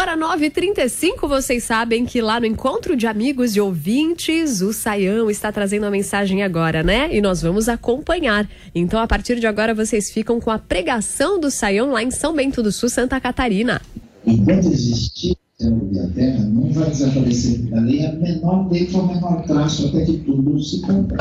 [0.00, 5.52] Agora, 9h35, vocês sabem que lá no Encontro de Amigos e Ouvintes, o Saião está
[5.52, 7.14] trazendo a mensagem agora, né?
[7.14, 8.48] E nós vamos acompanhar.
[8.74, 12.34] Então, a partir de agora, vocês ficam com a pregação do Saião lá em São
[12.34, 13.82] Bento do Sul, Santa Catarina.
[14.26, 18.96] Enquanto existir o céu e a terra, não vai desaparecer da lei a menor letra
[18.96, 21.18] ou menor traço, até que tudo se cumpra.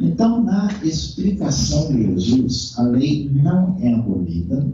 [0.00, 4.64] Então, na explicação de Jesus, a lei não é abolida,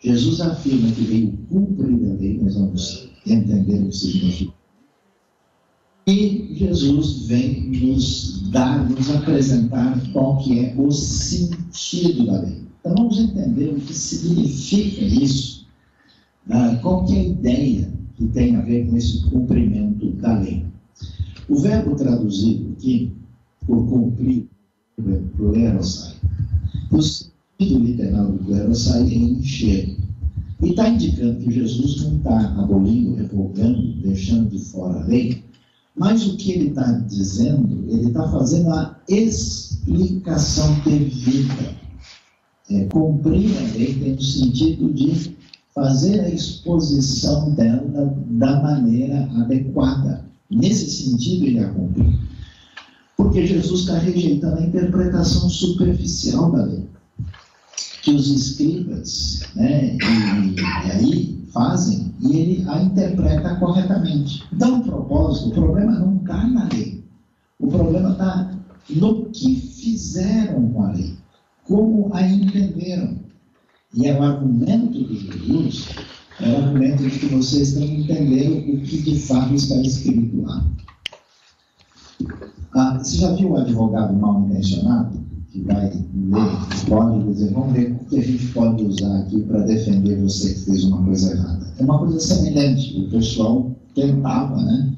[0.00, 4.52] Jesus afirma que veio cumprir a lei, nós vamos entender o que significa.
[6.06, 12.62] E Jesus vem nos dar, nos apresentar qual que é o sentido da lei.
[12.80, 15.66] Então vamos entender o que significa isso,
[16.48, 20.64] ah, qual que é a ideia que tem a ver com esse cumprimento da lei.
[21.48, 23.12] O verbo traduzido aqui,
[23.66, 24.48] por cumprir,
[25.36, 26.14] plerosai,
[26.90, 26.98] o
[27.58, 29.96] sentido literal do clerosai é encher.
[30.62, 35.42] E está indicando que Jesus não está abolindo, revogando, deixando de fora a lei,
[35.96, 41.76] mas o que ele está dizendo, ele está fazendo a explicação devida.
[42.70, 45.36] É, cumprir a lei tem o sentido de
[45.74, 50.24] fazer a exposição dela da maneira adequada.
[50.50, 52.18] Nesse sentido, ele a cumprir.
[53.16, 56.84] Porque Jesus está rejeitando a interpretação superficial da lei
[58.08, 64.44] que os escribas, né, e, e aí fazem, e ele a interpreta corretamente.
[64.52, 67.04] Então, o propósito, o problema não está na lei.
[67.58, 68.50] O problema está
[68.90, 71.14] no que fizeram com a lei,
[71.64, 73.18] como a entenderam.
[73.94, 75.88] E é o argumento de Jesus,
[76.40, 80.66] é o argumento de que vocês não entenderam o que de fato está escrito lá.
[82.74, 85.27] Ah, você já viu o advogado mal intencionado?
[85.50, 89.40] Que vai ler os códigos dizer, vamos ver o que a gente pode usar aqui
[89.42, 91.66] para defender você que fez uma coisa errada.
[91.78, 93.00] É uma coisa semelhante.
[93.00, 94.92] O pessoal tentava né,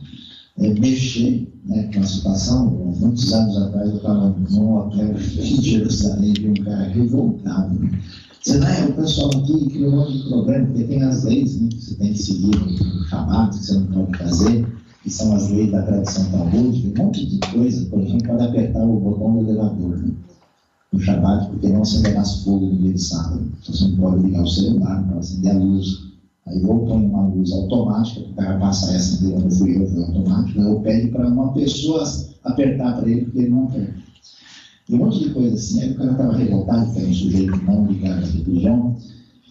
[0.59, 2.71] é, mexer né, com a situação.
[2.98, 7.78] Muitos anos atrás eu estava num hotel em Jerusalém e um cara revoltado.
[7.78, 8.00] Né?
[8.43, 11.69] Dizendo, ah, o pessoal aqui criou um monte de problema, porque tem as leis né,
[11.69, 14.66] que você tem que seguir no chamado, que você não pode fazer,
[15.03, 18.83] que são as leis da tradição talmúdica, um monte de coisa, por exemplo, pode apertar
[18.83, 19.99] o botão do elevador.
[19.99, 20.10] Né?
[20.93, 23.43] No Shabbat, porque não acenderás fogo no dia de sábado.
[23.65, 26.11] Você não pode ligar o celular para acender a luz.
[26.47, 30.03] Aí ou põe uma luz automática, o cara passar e acender quando fui eu, foi
[30.03, 32.05] automático, ou pede para uma pessoa
[32.45, 33.95] apertar para ele, porque ele não aperta.
[34.89, 35.81] E um monte de coisa assim.
[35.81, 38.97] Aí o cara estava revoltado, que era um sujeito não ligado à religião,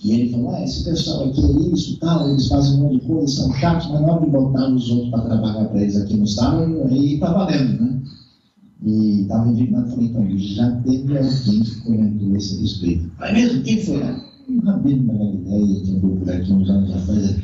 [0.03, 3.07] e ele falou, ah, esse pessoal aqui é isso, tal, eles fazem um monte de
[3.07, 6.27] coisa, são chatos, mas não de botar os outros para trabalhar para eles aqui no
[6.27, 8.01] sábado, aí está valendo, né?
[8.81, 13.11] E estava indignado, falei, então, já teve alguém que comentou esse respeito.
[13.19, 14.01] Mas mesmo, quem foi?
[14.49, 17.35] Um rabino da Galileia, que andou por aqui uns anos atrás.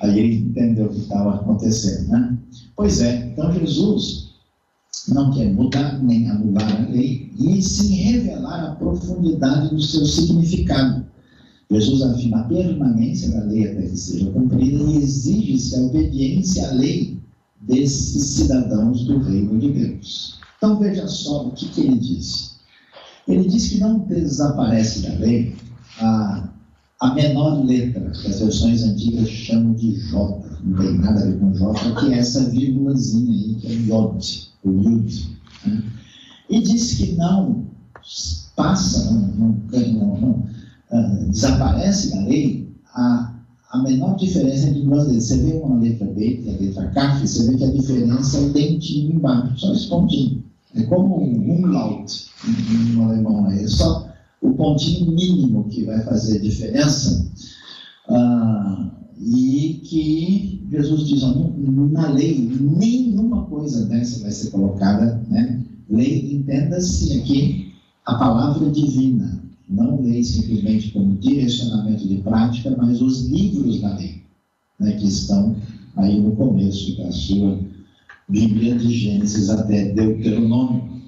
[0.00, 2.38] Aí ele entendeu o que estava acontecendo, né?
[2.76, 4.28] Pois é, então Jesus
[5.08, 11.04] não quer mudar nem anular a lei, e sim revelar a profundidade do seu significado.
[11.70, 16.72] Jesus afirma a permanência da lei até que seja cumprida e exige-se a obediência à
[16.72, 17.18] lei
[17.60, 20.37] desses cidadãos do reino de Deus.
[20.58, 22.58] Então veja só o que, que ele diz.
[23.26, 25.56] Ele diz que não desaparece da lei
[26.00, 26.48] a,
[27.00, 31.38] a menor letra, que as versões antigas chamam de J, não tem nada a ver
[31.38, 35.38] com J, que é essa vírgulazinha aí, que é Yod, o Yud.
[35.64, 35.82] Né?
[36.50, 37.66] E diz que não
[38.56, 40.30] passa, não, não, não, não
[40.90, 43.37] uh, desaparece da lei a,
[43.70, 45.24] a menor diferença entre duas letras.
[45.24, 48.38] Você vê uma letra B, que é a letra K, você vê que a diferença
[48.38, 50.44] é o dentinho embaixo, só esse pontinho.
[50.74, 53.50] É como um umlaut em alemão.
[53.50, 54.08] É só
[54.40, 57.30] o pontinho mínimo que vai fazer diferença.
[58.08, 58.90] Ah,
[59.20, 65.60] e que Jesus diz, na lei, nenhuma coisa dessa vai ser colocada, né?
[65.90, 67.72] Lei, entenda-se aqui
[68.06, 74.22] a palavra divina, não lei simplesmente como direcionamento de prática, mas os livros da lei,
[74.80, 75.54] né, que estão
[75.96, 77.58] aí no começo da sua
[78.28, 80.98] Bíblia de Gênesis até Deuteronômio.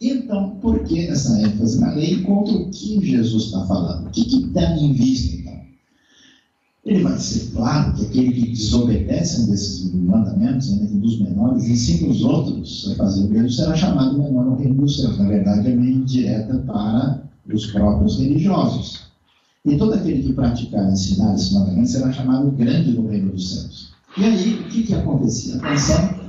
[0.00, 4.08] Então, por que essa ênfase na lei contra o que Jesus está falando?
[4.08, 5.54] O que está em vista, então?
[6.84, 11.64] Ele vai ser claro que aquele que desobedece um desses mandamentos, ainda que dos menores,
[11.66, 15.18] ensina os outros a fazer o mesmo, será chamado menor no reino dos céus.
[15.18, 19.04] Na verdade, é uma indireta para os próprios religiosos.
[19.64, 23.54] E todo aquele que praticar e ensinar esses mandamentos será chamado grande no reino dos
[23.54, 23.94] céus.
[24.16, 25.56] E aí, o que, que acontecia?
[25.56, 26.20] Atenção,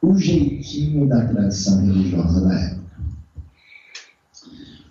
[0.00, 2.82] o jeitinho da tradição religiosa da época.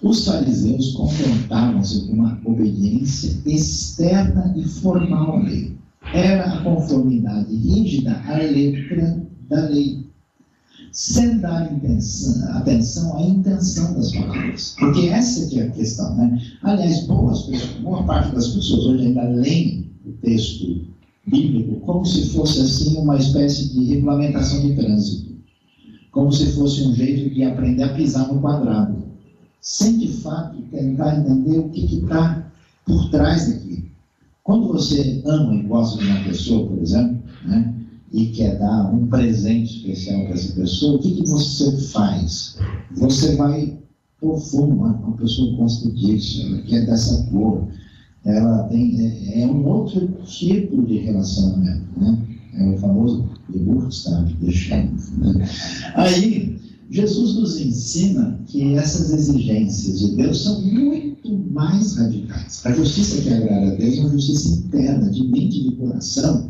[0.02, 5.78] Os fariseus contentavam-se com uma obediência externa e formal à lei.
[6.14, 10.11] era a conformidade rígida à letra da lei,
[10.92, 14.76] sem dar intenção, atenção à intenção das palavras.
[14.78, 16.16] Porque essa que é a questão.
[16.16, 16.42] Né?
[16.64, 20.86] Aliás, boas pessoas, boa parte das pessoas hoje ainda leem o texto
[21.26, 25.32] bíblico como se fosse assim uma espécie de regulamentação de trânsito,
[26.12, 28.96] como se fosse um jeito de aprender a pisar no quadrado,
[29.62, 32.52] sem de fato tentar entender o que está
[32.86, 33.84] por trás daquilo.
[34.44, 37.74] Quando você ama e gosta de uma pessoa, por exemplo, né,
[38.12, 42.58] e quer dar um presente especial para essa pessoa, o que, que você faz?
[42.98, 43.78] Você vai
[44.20, 47.68] profundo, uma pessoa gosta disso, ela quer dessa cor,
[48.24, 52.18] ela tem, é, é um outro tipo de relacionamento, né?
[52.54, 54.94] É o famoso Geburtstag, deixando.
[55.18, 55.50] Né?
[55.96, 56.60] Aí,
[56.90, 62.62] Jesus nos ensina que essas exigências de Deus são muito mais radicais.
[62.66, 66.50] A justiça que agrada a Deus é uma justiça interna, de mente e de coração,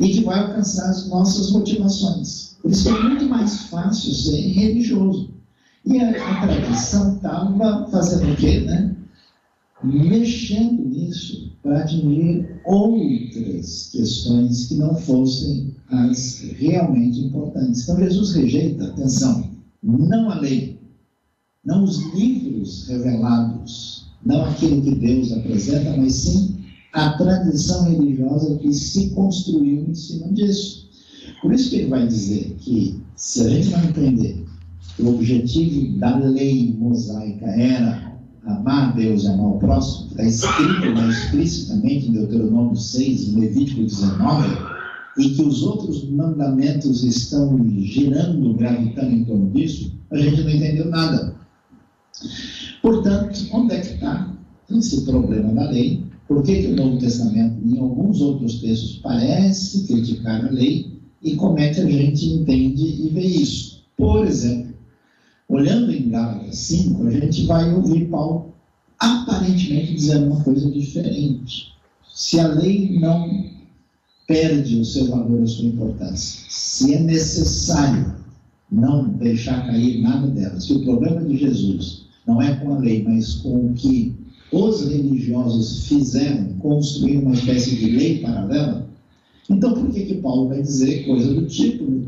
[0.00, 2.56] e que vai alcançar as nossas motivações.
[2.60, 5.30] Por isso é muito mais fácil ser religioso.
[5.84, 8.96] E a, a tradição estava fazendo o quê, né?
[9.82, 17.82] mexendo nisso para atingir outras questões que não fossem as realmente importantes.
[17.82, 19.50] Então Jesus rejeita, atenção,
[19.82, 20.78] não a lei,
[21.64, 26.55] não os livros revelados, não aquilo que Deus apresenta, mas sim
[26.96, 30.88] a tradição religiosa que se construiu em cima disso.
[31.42, 34.46] Por isso que ele vai dizer que se a gente não entender
[34.96, 38.16] que o objetivo da lei mosaica era
[38.46, 43.40] amar a Deus e amar o próximo, está escrito lá explicitamente em Deuteronômio 6, em
[43.40, 44.48] Levítico 19,
[45.18, 50.86] e que os outros mandamentos estão girando, gravitando em torno disso, a gente não entendeu
[50.86, 51.34] nada.
[52.80, 54.32] Portanto, onde é que está
[54.70, 56.05] esse problema da lei?
[56.28, 61.36] Por que, que o Novo Testamento, em alguns outros textos, parece criticar a lei e
[61.36, 63.84] como é que a gente entende e vê isso?
[63.96, 64.66] Por exemplo,
[65.48, 68.52] Olhando em Gálatas 5, a gente vai ouvir Paulo
[68.98, 71.72] aparentemente dizendo uma coisa diferente.
[72.12, 73.44] Se a lei não
[74.26, 78.16] perde o seu valor, a sua importância, se é necessário
[78.72, 83.04] não deixar cair nada dela, se o problema de Jesus não é com a lei,
[83.04, 84.16] mas com o que
[84.52, 88.86] os religiosos fizeram, construir uma espécie de lei paralela,
[89.48, 92.06] então por que, que Paulo vai dizer coisa do tipo?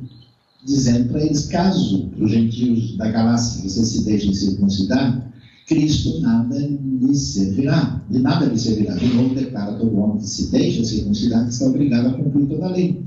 [0.64, 5.32] dizendo para eles: caso os gentios da galáxia vocês se deixem circuncidar,
[5.66, 8.94] Cristo nada lhe servirá, de nada lhe servirá.
[8.94, 12.66] De novo, declara todo homem que se deixa circuncidar que está obrigado a cumprir toda
[12.66, 13.02] a lei.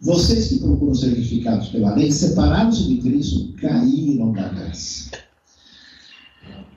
[0.00, 5.10] Vocês que procuram ser edificados pela lei, separados de Cristo, caíram da graça.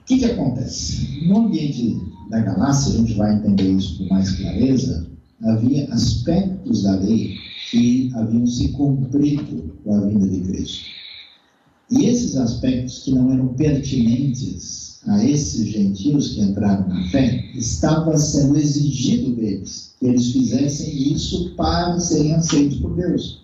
[0.08, 1.22] O que, que acontece?
[1.26, 2.00] No ambiente
[2.30, 5.06] da galáxia, a gente vai entender isso com mais clareza,
[5.42, 7.36] havia aspectos da lei
[7.70, 10.86] que haviam se cumprido com a vinda de Cristo.
[11.90, 18.16] E esses aspectos que não eram pertinentes a esses gentios que entraram na fé, estava
[18.16, 23.42] sendo exigido deles que eles fizessem isso para serem aceitos por Deus.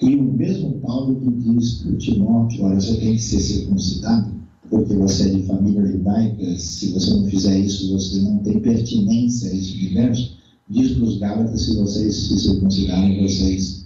[0.00, 4.39] E o mesmo Paulo que diz para o Timóteo, olha, você tem que ser circuncidado,
[4.70, 9.50] porque você é de família judaica, se você não fizer isso, você não tem pertinência
[9.50, 10.40] a esse universo
[10.70, 13.84] diz para os Gálatas: se vocês se circuncidarem, vocês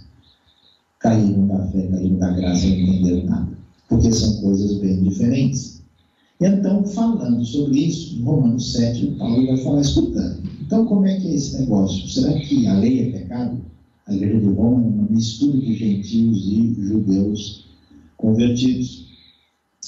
[0.99, 3.57] caíram da fé, caíram da graça não entenderam nada.
[3.89, 5.83] Porque são coisas bem diferentes.
[6.39, 10.43] Então, falando sobre isso, em Romanos 7, Paulo vai falar escutando.
[10.61, 12.07] Então, como é que é esse negócio?
[12.09, 13.57] Será que a lei é pecado?
[14.07, 17.65] A igreja de Roma é uma mistura de gentios e judeus
[18.17, 19.04] convertidos.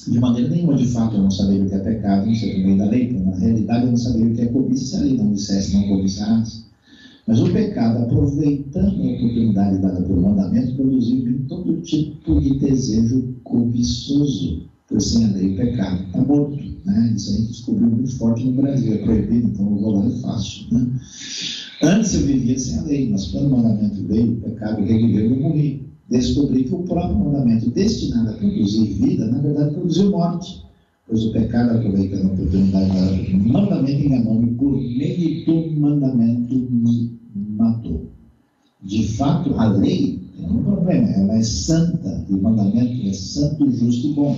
[0.05, 2.65] De maneira nenhuma, de fato, eu não sabia o que é pecado, não sei por
[2.65, 3.09] meio da lei.
[3.09, 5.73] Então, na realidade, eu não sabia o que é cobiça se a lei não dissesse
[5.75, 6.67] não cobiçarás.
[7.27, 14.67] Mas o pecado, aproveitando a oportunidade dada pelo mandamento, produziu todo tipo de desejo cobiçoso.
[14.87, 16.57] Por sem a lei, o pecado está morto.
[16.85, 17.13] Né?
[17.13, 18.93] Isso gente descobriu muito forte no Brasil.
[18.93, 20.67] É proibido, então o valor é fácil.
[20.71, 20.89] Né?
[21.83, 25.33] Antes eu vivia sem a lei, mas quando o mandamento veio, o pecado reviveu e
[25.33, 25.86] eu morri.
[26.09, 30.67] Descobri que o próprio mandamento destinado a produzir vida, na verdade, produziu morte
[31.07, 38.05] pois o pecado, aproveitando a oportunidade do mandamento, enganou-me por meio do mandamento me matou.
[38.83, 43.71] De fato, a lei tem um problema, ela é santa, e o mandamento é santo,
[43.71, 44.37] justo e bom.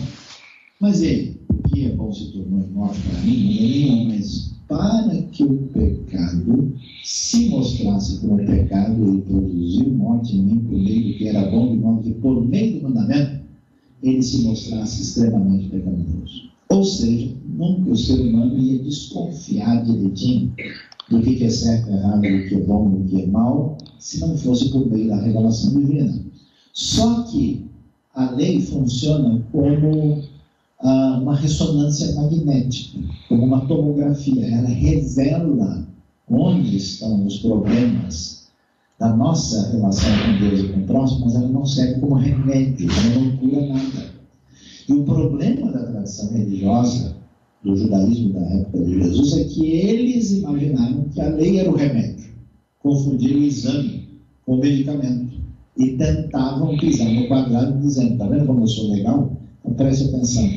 [0.80, 3.44] Mas ele, o que é bom se tornou morte para mim?
[3.44, 6.74] Não é nenhum, mas para que o pecado
[7.04, 11.72] se mostrasse como pecado e produziu morte em mim por meio do que era bom,
[11.72, 13.42] de modo que por meio do mandamento
[14.04, 16.50] ele se mostrasse extremamente pecaminoso.
[16.70, 20.54] Ou seja, nunca o ser humano ia desconfiar direitinho
[21.10, 24.38] do que é certo, errado, do que é bom, do que é mal, se não
[24.38, 26.24] fosse por meio da revelação divina.
[26.74, 27.66] Só que
[28.14, 30.24] a lei funciona como
[30.82, 34.46] uma ressonância magnética, como uma tomografia.
[34.46, 35.86] Ela revela
[36.30, 38.48] onde estão os problemas
[39.00, 42.90] da nossa relação com Deus e com o próximo, mas ela não serve como remédio,
[42.92, 44.10] ela não cura nada.
[44.88, 47.16] E o problema da tradição religiosa
[47.64, 51.76] do judaísmo da época de Jesus é que eles imaginaram que a lei era o
[51.76, 52.30] remédio,
[52.82, 54.08] confundiram o exame
[54.46, 55.40] com o medicamento
[55.78, 59.32] e tentavam pisar no quadrado dizendo, tá vendo como eu sou legal?
[59.62, 60.50] Então preste atenção,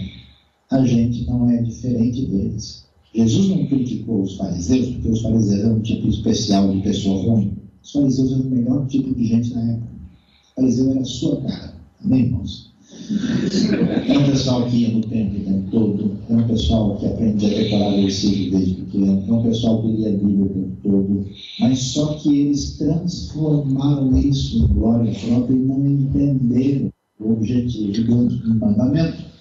[0.72, 2.84] a gente não é diferente deles.
[3.14, 7.52] Jesus não criticou os fariseus porque os fariseus eram um tipo especial de pessoa ruim.
[7.84, 9.92] Os fariseus eram o melhor tipo de gente na época.
[10.56, 12.72] O fariseu era a sua cara, amém, irmãos?
[14.08, 17.48] É um pessoal que ia no templo o tempo todo, é um pessoal que aprendia
[17.48, 21.26] a decorar versículo desde pequeno, é um pessoal que lia a Bíblia o tempo todo,
[21.60, 28.54] mas só que eles transformaram isso em glória própria e não entenderam o objetivo do
[28.54, 29.31] mandamento.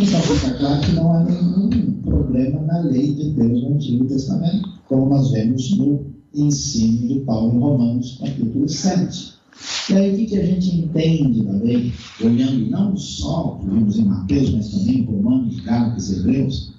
[0.00, 4.68] Então fica claro que não há nenhum problema na lei de Deus no Antigo Testamento,
[4.86, 9.34] como nós vemos no ensino de Paulo em Romanos, capítulo 7.
[9.90, 13.66] E aí, o que, que a gente entende da lei, olhando não só o que
[13.66, 16.74] vimos em Mateus, mas também em Romanos, Gálatas, Hebreus,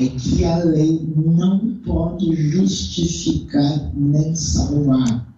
[0.00, 5.28] é que a lei não pode justificar nem salvar.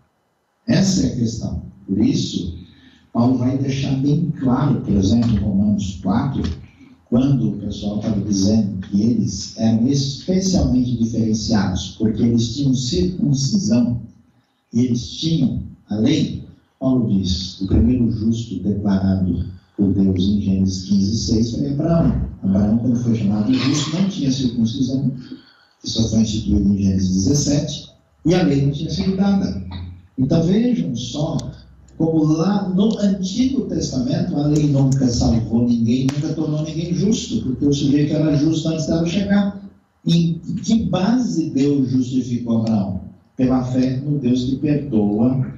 [0.69, 1.63] Essa é a questão.
[1.89, 2.57] Por isso,
[3.13, 6.64] Paulo vai deixar bem claro, por exemplo, em Romanos 4,
[7.15, 14.03] quando o pessoal estava dizendo que eles eram especialmente diferenciados, porque eles tinham circuncisão
[14.73, 16.43] e eles tinham a lei,
[16.81, 19.45] Paulo diz: o primeiro justo declarado
[19.77, 22.31] por Deus em Gênesis 15, 6 foi Abraão.
[22.43, 25.13] Abraão, quando foi chamado justo, não tinha circuncisão,
[25.83, 27.91] que só foi instituído em Gênesis 17,
[28.27, 29.65] e a lei não tinha sido dada.
[30.19, 31.37] Então vejam só
[31.97, 37.67] como lá no Antigo Testamento a lei nunca salvou ninguém, nunca tornou ninguém justo, porque
[37.67, 39.63] o sujeito era justo antes dela chegar.
[40.07, 43.01] Em que base Deus justificou Abraão?
[43.37, 45.55] Pela fé no Deus que perdoa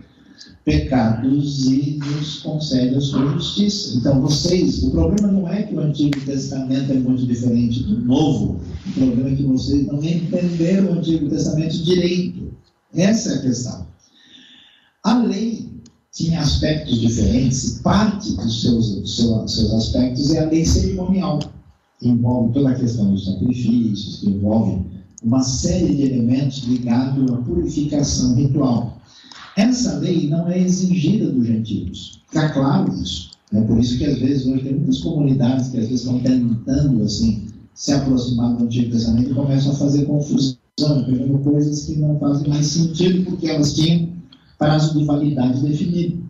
[0.64, 3.96] pecados e nos concede a sua justiça.
[3.96, 8.60] Então, vocês, o problema não é que o Antigo Testamento é muito diferente do Novo,
[8.86, 12.52] o problema é que vocês não entenderam o Antigo Testamento direito.
[12.94, 13.86] Essa é a questão.
[15.04, 15.65] A lei
[16.16, 21.38] tinha aspectos diferentes, parte dos seus, dos seus aspectos é a lei cerimonial,
[22.00, 24.80] que envolve toda a questão dos sacrifícios, que envolve
[25.22, 28.96] uma série de elementos ligados à purificação ritual.
[29.58, 32.22] Essa lei não é exigida dos gentios.
[32.28, 33.32] Está claro isso.
[33.52, 37.02] É por isso que às vezes hoje tem muitas comunidades que às vezes estão tentando
[37.02, 42.18] assim se aproximar do Antigo Testamento e começam a fazer confusão, pegando coisas que não
[42.18, 44.15] fazem mais sentido porque elas tinham
[44.58, 46.24] prazo de validade definido.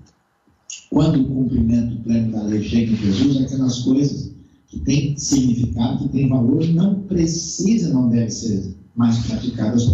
[0.91, 4.33] Quando o cumprimento pleno da lei chega em Jesus, aquelas coisas
[4.69, 9.87] que têm significado, que têm valor, não precisam, não devem ser mais praticadas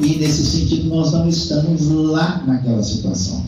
[0.00, 3.44] e nesse sentido, nós não estamos lá naquela situação.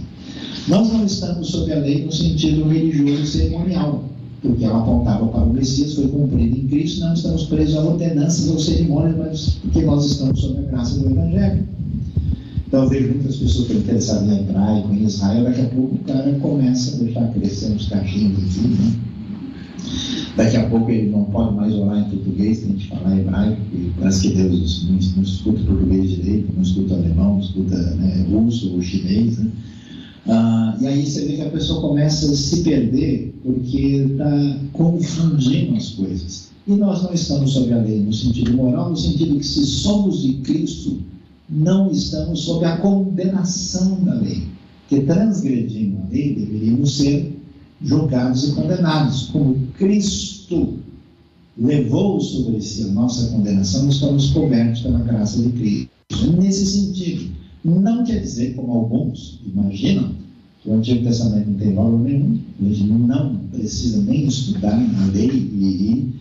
[0.68, 4.04] Nós não estamos sob a lei no sentido religioso cerimonial,
[4.40, 8.48] porque ela apontava para o Messias, foi cumprida em Cristo, não estamos presos a ordenanças
[8.48, 11.68] ou cerimônias, mas porque nós estamos sob a graça do Evangelho.
[12.66, 16.32] Então, vejo muitas pessoas estão interessadas em hebraico, em Israel, daqui a pouco o cara
[16.40, 18.96] começa a deixar crescer uns cachinhos aqui, né?
[20.36, 23.90] Daqui a pouco ele não pode mais orar em português, tem que falar hebraico, e
[23.98, 28.74] parece que Deus não, não escuta português direito, não escuta alemão, não escuta né, russo
[28.74, 29.38] ou chinês.
[29.38, 29.50] Né?
[30.28, 35.76] Ah, e aí você vê que a pessoa começa a se perder porque está confundindo
[35.76, 36.50] as coisas.
[36.66, 40.20] E nós não estamos sob a lei no sentido moral, no sentido que se somos
[40.20, 40.98] de Cristo,
[41.48, 44.48] não estamos sob a condenação da lei.
[44.88, 47.36] Que transgredindo a lei deveríamos ser
[47.82, 49.28] julgados e condenados.
[49.32, 50.74] Como Cristo
[51.58, 55.90] levou sobre si a nossa condenação, estamos cobertos pela graça de Cristo.
[56.38, 57.30] Nesse sentido,
[57.64, 60.10] não quer dizer, como alguns imaginam,
[60.62, 65.06] que o Antigo Testamento não tem valor nenhum, a gente não precisa nem estudar a
[65.12, 66.14] lei e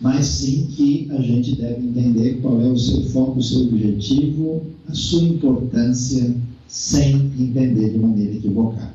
[0.00, 4.62] mas sim que a gente deve entender qual é o seu foco, o seu objetivo,
[4.88, 6.34] a sua importância,
[6.68, 8.94] sem entender de maneira equivocada.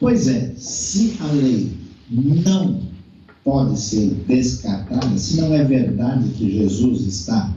[0.00, 1.70] Pois é, se a lei
[2.10, 2.80] não
[3.44, 7.54] pode ser descartada, se não é verdade que Jesus está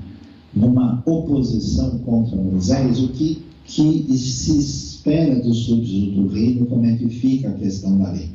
[0.53, 6.95] numa oposição contra Moisés, o que, que se espera dos súditos do reino, como é
[6.95, 8.29] que fica a questão da lei?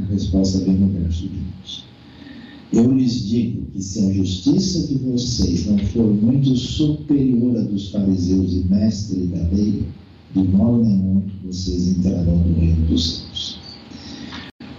[0.00, 1.95] A resposta vem no verso 20.
[2.72, 7.90] Eu lhes digo que se a justiça de vocês não for muito superior à dos
[7.90, 9.84] fariseus e mestres da lei,
[10.34, 13.60] de modo nenhum vocês entrarão no reino dos céus.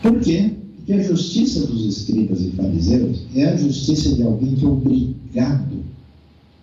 [0.01, 0.53] Por quê?
[0.75, 5.77] Porque a justiça dos escribas e fariseus é a justiça de alguém que é obrigado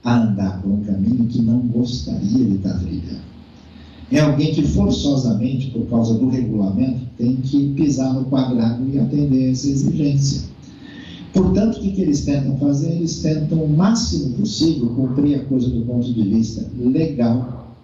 [0.05, 3.25] a andar por um caminho que não gostaria de estar trilhando.
[4.13, 9.51] É alguém que forçosamente, por causa do regulamento, tem que pisar no quadrado e atender
[9.51, 10.54] essa exigência.
[11.35, 12.93] Portanto, o que, eles tentam fazer?
[12.93, 17.75] Eles tentam o máximo possível cumprir a coisa do ponto de vista legal,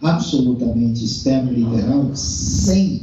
[0.00, 3.02] absolutamente externo e literal, sem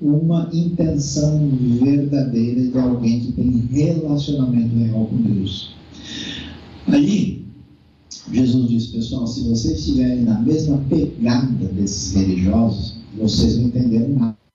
[0.00, 1.46] uma intenção
[1.82, 5.74] verdadeira de alguém que tem relacionamento real com Deus.
[6.88, 7.44] Aí,
[8.32, 14.45] Jesus disse, pessoal, se vocês estiverem na mesma pegada desses religiosos, vocês não entenderam nada.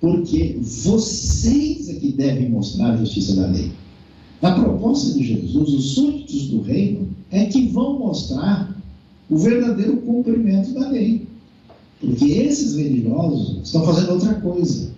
[0.00, 3.70] Porque vocês é que devem mostrar a justiça da lei.
[4.40, 8.74] Na proposta de Jesus, os súditos do reino é que vão mostrar
[9.28, 11.26] o verdadeiro cumprimento da lei.
[12.00, 14.90] Porque esses religiosos estão fazendo outra coisa.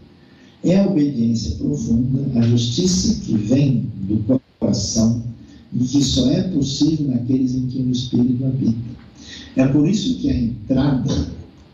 [0.62, 5.20] É a obediência profunda, a justiça que vem do coração
[5.74, 8.92] e que só é possível naqueles em que o Espírito habita.
[9.56, 11.26] É por isso que a entrada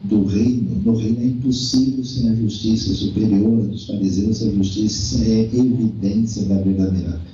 [0.02, 5.40] do reino, no reino é impossível sem a justiça superior dos fariseus, a justiça é
[5.42, 7.30] evidência da verdadeira fé.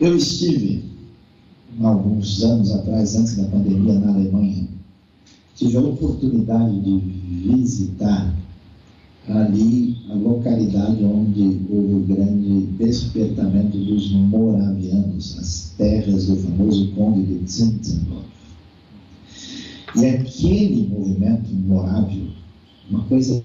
[0.00, 0.84] Eu estive,
[1.80, 4.68] alguns anos atrás, antes da pandemia, na Alemanha,
[5.56, 6.98] tive a oportunidade de
[7.48, 8.36] visitar
[9.28, 17.22] ali a localidade onde houve o grande despertamento dos moravianos, as terras do famoso conde
[17.22, 18.37] de Zinzendorf.
[19.96, 22.30] E aquele movimento morávio,
[22.90, 23.42] uma coisa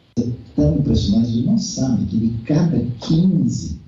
[0.55, 3.79] tão impressionante, não sabe que de cada 15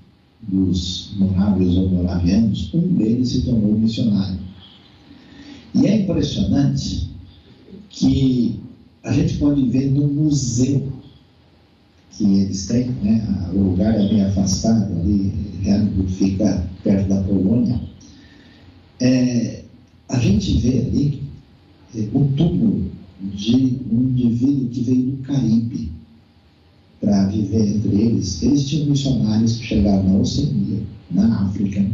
[0.42, 4.38] dos morávios ou moravianos, um deles se tornou missionário.
[5.74, 7.10] E é impressionante
[7.90, 8.60] que
[9.02, 10.92] a gente pode ver no museu
[12.10, 13.50] que eles têm, né?
[13.52, 15.32] o lugar é bem afastado, ali
[16.08, 17.80] fica perto da Polônia.
[19.00, 19.64] É,
[20.08, 21.25] a gente vê ali
[21.96, 25.90] é, o túmulo de um indivíduo que veio do Caribe
[27.00, 28.42] para viver entre eles.
[28.42, 31.84] Eles tinham missionários que chegaram na Oceania, na África,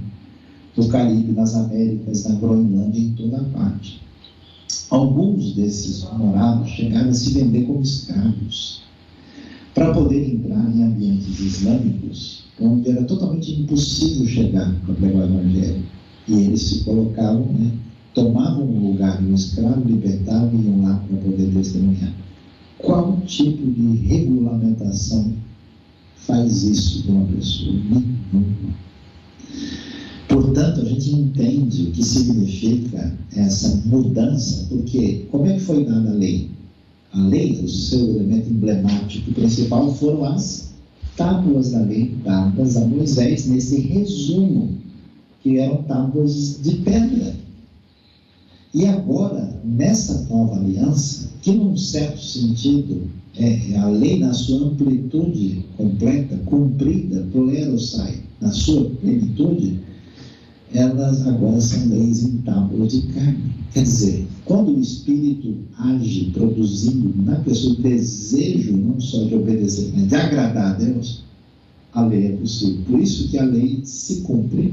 [0.77, 4.01] no Caribe, nas Américas, na Groenlândia, em toda a parte.
[4.91, 8.83] Alguns desses morados chegaram a se vender como escravos
[9.75, 15.83] para poder entrar em ambientes islâmicos onde era totalmente impossível chegar para pregar o evangelho.
[16.29, 17.73] E eles se colocavam, né,
[18.14, 22.12] tomavam o lugar um escravo, libertavam e iam lá para poder testemunhar.
[22.79, 25.33] Qual tipo de regulamentação
[26.16, 27.72] faz isso com uma pessoa?
[27.72, 28.75] Nenhuma.
[30.29, 36.11] Portanto, a gente entende o que significa essa mudança, porque como é que foi dada
[36.11, 36.51] a lei?
[37.12, 40.72] A lei, o seu elemento emblemático principal foram as
[41.16, 44.70] tábuas da lei dadas a Moisés, nesse resumo,
[45.42, 47.35] que eram tábuas de pedra.
[48.74, 53.02] E agora, nessa nova aliança, que num certo sentido
[53.37, 57.26] é a lei na sua amplitude completa, cumprida,
[57.78, 59.78] sai na sua plenitude,
[60.72, 63.52] elas agora são leis em tábua de carne.
[63.74, 69.92] Quer dizer, quando o Espírito age produzindo na pessoa o desejo não só de obedecer,
[69.94, 71.24] mas de agradar a Deus,
[71.92, 72.82] a lei é possível.
[72.87, 74.72] Por isso que a lei se cumpre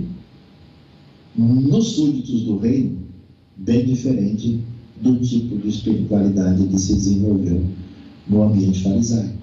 [1.35, 2.98] nos súditos do reino,
[3.59, 4.59] bem diferente
[5.01, 7.61] do tipo de espiritualidade que se desenvolveu
[8.27, 9.39] no ambiente farisaico.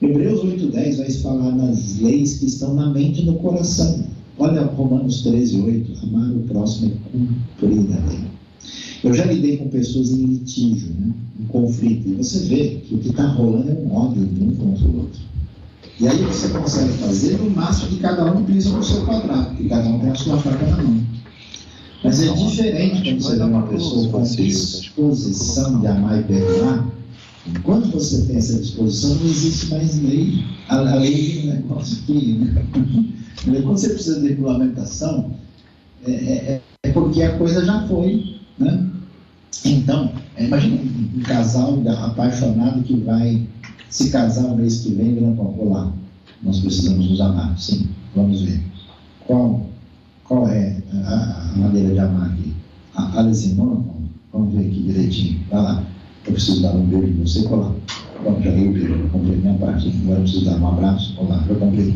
[0.00, 4.04] Hebreus 8,10 vai falar nas leis que estão na mente e no coração.
[4.38, 8.20] Olha Romanos 13, 8, amar o próximo é cumprir a lei.
[9.04, 11.12] Eu já lidei com pessoas em litígio, né?
[11.38, 14.54] em conflito, e você vê que o que está rolando é um ódio de um
[14.54, 15.20] contra o outro.
[15.98, 19.68] E aí você consegue fazer no máximo que cada um pisa no seu quadrado, que
[19.68, 21.19] cada um tem a sua faca na mão.
[22.02, 26.88] Mas é diferente quando você vê uma pessoa com disposição de amar e perdoar.
[27.46, 30.44] Enquanto você tem essa disposição, não existe mais lei.
[30.68, 32.32] A, lei é um negócio que.
[32.34, 32.64] Né?
[33.62, 35.30] Quando você precisa de regulamentação,
[36.06, 38.36] é, é, é, porque a coisa já foi.
[38.58, 38.86] Né?
[39.64, 43.46] Então, é, imagina um, casal apaixonado que vai
[43.88, 45.92] se casar o mês que vem, não vão lá.
[46.42, 47.58] Nós precisamos nos amar.
[47.58, 48.62] Sim, vamos ver.
[49.26, 49.66] Qual,
[50.30, 52.54] qual é a, a maneira de amar aqui?
[52.94, 53.84] A, a Simona,
[54.32, 55.40] vamos ver aqui direitinho.
[55.50, 55.84] Vai lá.
[56.24, 57.74] Eu preciso dar um beijo em você, colar.
[58.22, 59.92] Bom, já dei o beijo, eu comprei minha parte.
[60.04, 61.16] Agora eu preciso dar um abraço.
[61.18, 61.92] Olá, eu comprei.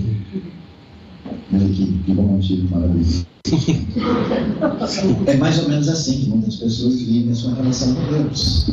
[1.53, 3.25] Meu que, que bom motivo maravilhoso.
[5.27, 8.69] é mais ou menos assim que muitas pessoas vivem a sua relação com Deus.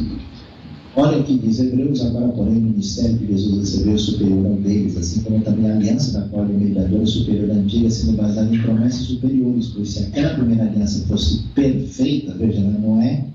[0.94, 4.56] Olha o que diz Hebreus, agora, porém, o ministério que Jesus recebeu é superior ao
[4.56, 8.18] deles, assim como também a aliança da qual ele mediador é superior à antiga, sendo
[8.18, 13.26] baseada em promessas superiores, pois se aquela primeira aliança fosse perfeita, veja, ela não é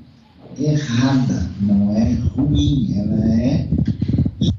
[0.60, 3.68] errada, não é ruim, ela é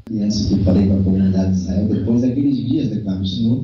[0.10, 3.64] aliança que eu falei para a comunidade de Israel, depois daqueles dias, declara o Senhor,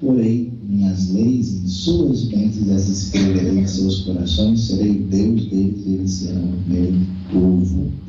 [0.00, 6.10] porém minhas leis em suas mentes as escreverei em seus corações, serei Deus deles, eles
[6.10, 6.92] serão meu
[7.30, 8.05] povo.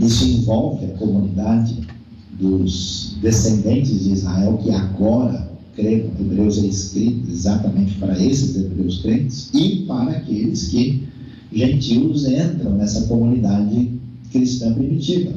[0.00, 1.76] Isso envolve a comunidade
[2.38, 9.50] dos descendentes de Israel que agora creem, Hebreus é escrito exatamente para esses hebreus crentes
[9.52, 11.02] e para aqueles que
[11.52, 13.90] gentios entram nessa comunidade
[14.32, 15.32] cristã primitiva.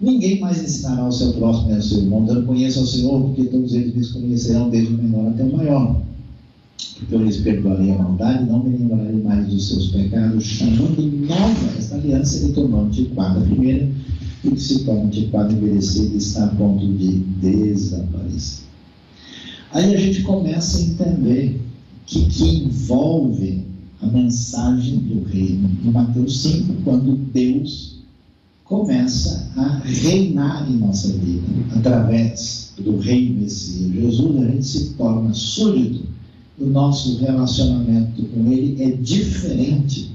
[0.00, 3.44] Ninguém mais ensinará ao seu próximo e ao seu irmão, dando conheça ao Senhor, porque
[3.44, 6.02] todos eles me conhecerão desde o menor até o maior.
[7.10, 11.96] Eu lhes perdoarei a maldade, não me lembrarei mais dos seus pecados, chamando nova esta
[11.96, 13.88] aliança, ele tornou antiquada a primeira,
[14.44, 18.64] e que se torna antiquada envelhecida e está a ponto de desaparecer.
[19.72, 21.60] Aí a gente começa a entender
[22.06, 23.64] que, que envolve
[24.00, 27.96] a mensagem do reino em Mateus 5, quando Deus
[28.64, 33.92] começa a reinar em nossa vida através do Rei Messias.
[33.92, 36.15] Jesus, a gente se torna súdito
[36.58, 40.10] o nosso relacionamento com Ele é diferente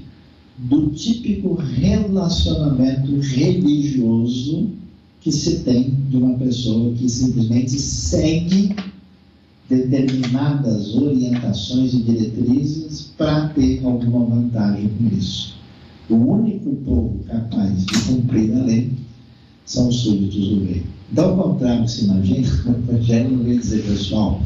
[0.58, 4.70] do típico relacionamento religioso
[5.20, 8.74] que se tem de uma pessoa que simplesmente segue
[9.68, 15.54] determinadas orientações e diretrizes para ter alguma vantagem com isso.
[16.10, 18.90] O único povo capaz de cumprir a lei
[19.64, 20.82] são os súditos do rei.
[21.12, 24.40] Então, ao contrário se imagina, o Evangelho não vem dizer, pessoal,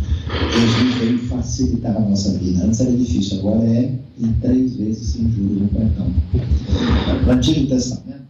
[0.52, 2.64] Jesus veio facilitar a nossa vida.
[2.64, 6.06] Antes era difícil, agora é em três vezes sem juros no cartão.
[7.24, 8.22] No Antigo Testamento,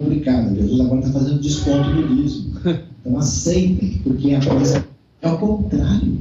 [0.00, 0.54] é complicado.
[0.54, 2.54] Jesus agora está fazendo desconto no dízimo.
[3.00, 4.86] Então aceitem, porque a coisa
[5.20, 6.18] é o contrário.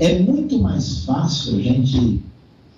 [0.00, 2.22] É muito mais fácil a gente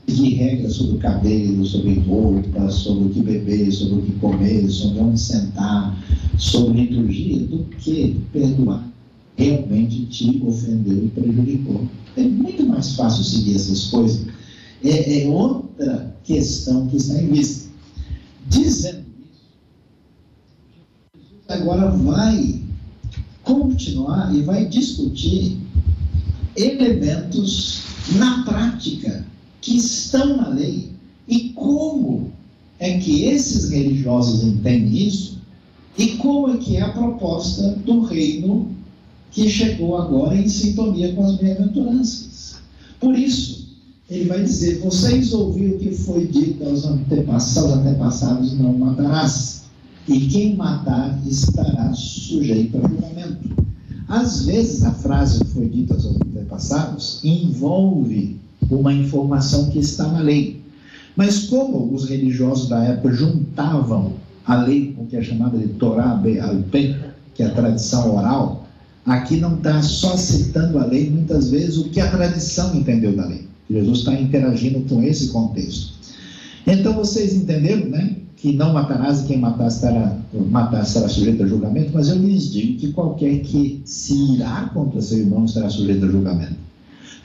[0.07, 4.69] seguir regras sobre o cabelo, sobre roupa, sobre o que beber, sobre o que comer,
[4.71, 5.97] sobre onde sentar,
[6.39, 8.87] sobre liturgia, do que perdoar
[9.37, 11.87] realmente te ofendeu e prejudicou.
[12.17, 14.27] É muito mais fácil seguir essas coisas.
[14.83, 17.69] É, é outra questão que está em vista.
[18.49, 19.43] Dizendo isso,
[21.15, 22.63] Jesus agora vai
[23.43, 25.59] continuar e vai discutir
[26.57, 27.83] elementos
[28.17, 29.27] na prática
[29.67, 30.91] que estão na lei
[31.27, 32.31] e como
[32.79, 35.39] é que esses religiosos entendem isso
[35.99, 38.71] e como é que é a proposta do reino
[39.33, 42.59] que chegou agora em sintonia com as bem-aventuranças.
[43.01, 43.67] Por isso,
[44.09, 49.65] ele vai dizer: Vocês ouviram o que foi dito aos antepassados, aos antepassados não matarás,
[50.07, 53.67] e quem matar estará sujeito a julgamento.
[54.07, 60.21] Às vezes, a frase que foi dita aos antepassados envolve uma informação que está na
[60.21, 60.61] lei.
[61.17, 65.69] Mas como os religiosos da época juntavam a lei com o que é chamada de
[65.69, 66.97] Torá Be'al-Peh,
[67.35, 68.67] que é a tradição oral,
[69.07, 73.25] Aqui não está só citando a lei, muitas vezes, o que a tradição entendeu da
[73.25, 73.47] lei.
[73.71, 75.95] Jesus está interagindo com esse contexto.
[76.67, 78.17] Então vocês entenderam, né?
[78.37, 79.71] Que não matarás e quem matar
[80.51, 85.01] matar será sujeito a julgamento, mas eu lhes digo que qualquer que se irá contra
[85.01, 86.57] seu irmão estará sujeito a julgamento.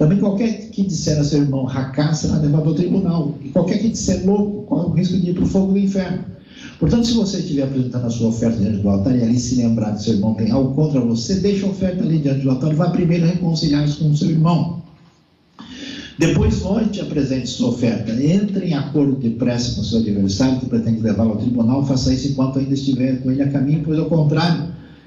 [0.02, 3.38] Também qualquer que disser a seu irmão racá será levado ao tribunal.
[3.46, 6.26] E qualquer que disser louco corre o risco de ir para o fogo do inferno.
[6.80, 9.94] Portanto, se você estiver apresentando a sua oferta diante do altar e ali se lembrar
[9.94, 12.76] que seu irmão tem algo contra você, deixe a oferta ali diante do altar e
[12.76, 14.82] vá primeiro reconciliar-se com o seu irmão.
[16.18, 18.12] Depois volte e apresente sua oferta.
[18.12, 21.86] Entre em acordo depressa com seu adversário que pretende levá-lo ao tribunal.
[21.86, 24.64] Faça isso enquanto ainda estiver com ele a caminho, pois ao contrário,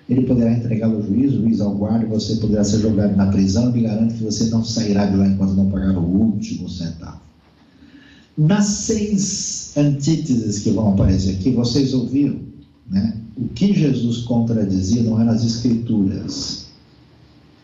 [0.09, 3.73] ele poderá entregá-lo ao juiz, o juiz ao guarda, você poderá ser jogado na prisão.
[3.73, 7.21] Me garanto que você não sairá de lá enquanto não pagar o último centavo.
[8.37, 12.41] Nas seis antíteses que vão aparecer aqui, vocês ouviram,
[12.91, 13.17] né?
[13.37, 16.67] O que Jesus contradizia não eram as escrituras,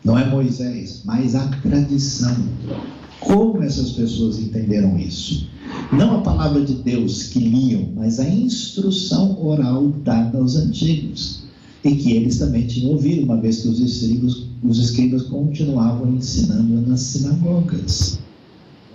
[0.03, 2.35] não é Moisés, mas a tradição.
[3.19, 5.47] Como essas pessoas entenderam isso?
[5.93, 11.43] Não a palavra de Deus que liam, mas a instrução oral dada aos antigos.
[11.83, 16.87] E que eles também tinham ouvido, uma vez que os escribas, os escribas continuavam ensinando
[16.87, 18.19] nas sinagogas.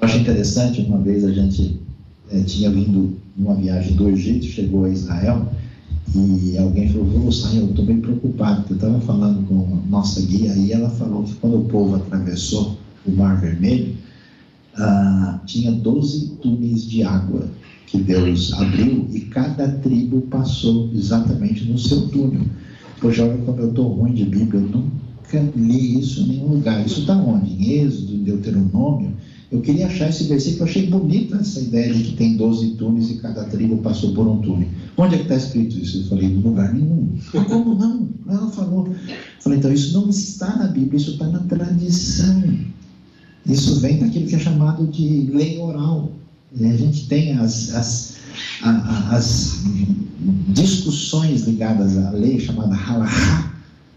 [0.00, 1.80] Eu acho interessante, uma vez a gente
[2.30, 5.48] é, tinha vindo numa viagem do Egito, chegou a Israel,
[6.14, 9.90] e alguém falou, vou sair, eu estou bem preocupado, porque eu estava falando com a
[9.90, 13.94] nossa guia, e ela falou que quando o povo atravessou o Mar Vermelho,
[14.76, 17.48] ah, tinha 12 túneis de água
[17.86, 22.42] que Deus abriu e cada tribo passou exatamente no seu túnel.
[23.00, 26.84] Poxa, olha como eu estou ruim de Bíblia, eu nunca li isso em nenhum lugar.
[26.84, 27.52] Isso está onde?
[27.52, 29.12] Em Êxodo, em Deuteronômio.
[29.50, 33.10] Eu queria achar esse versículo, eu achei bonita essa ideia de que tem 12 túneis
[33.10, 34.68] e cada tribo passou por um túnel.
[34.96, 35.98] Onde é que está escrito isso?
[35.98, 37.10] Eu falei, em lugar nenhum.
[37.32, 38.08] Mas como não?
[38.28, 38.88] Ela falou.
[38.88, 38.94] Eu
[39.40, 42.42] falei, então isso não está na Bíblia, isso está na tradição.
[43.46, 46.10] Isso vem daquilo que é chamado de lei oral.
[46.58, 48.15] E a gente tem as, as,
[48.62, 49.62] as
[50.48, 53.52] discussões ligadas à lei chamada halahá,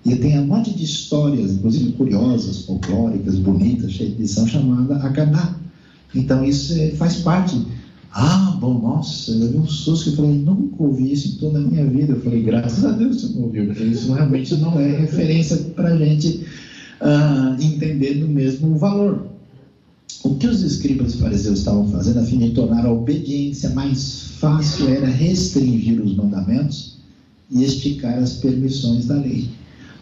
[0.05, 5.55] e tem um monte de histórias, inclusive curiosas, folclóricas, bonitas, cheias de lição, chamada Aganá.
[6.15, 7.61] Então isso é, faz parte.
[8.11, 11.61] Ah, bom, nossa, eu vi um susto eu falei, nunca ouvi isso em toda a
[11.61, 12.13] minha vida.
[12.13, 15.89] Eu falei, graças a Deus você não ouviu, porque isso realmente não é referência para
[15.89, 16.45] a gente
[17.01, 19.27] ah, entender no mesmo valor.
[20.21, 24.33] O que os escribas e fariseus estavam fazendo a fim de tornar a obediência mais
[24.37, 26.97] fácil era restringir os mandamentos
[27.49, 29.47] e esticar as permissões da lei.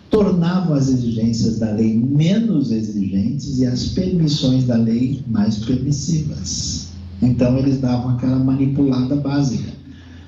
[0.09, 6.87] Tornavam as exigências da lei menos exigentes e as permissões da lei mais permissivas.
[7.21, 9.71] Então eles davam aquela manipulada básica.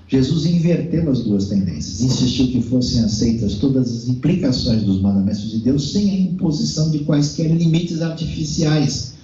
[0.07, 5.59] Jesus inverteu as duas tendências, insistiu que fossem aceitas todas as implicações dos mandamentos de
[5.59, 9.17] Deus sem a imposição de quaisquer limites artificiais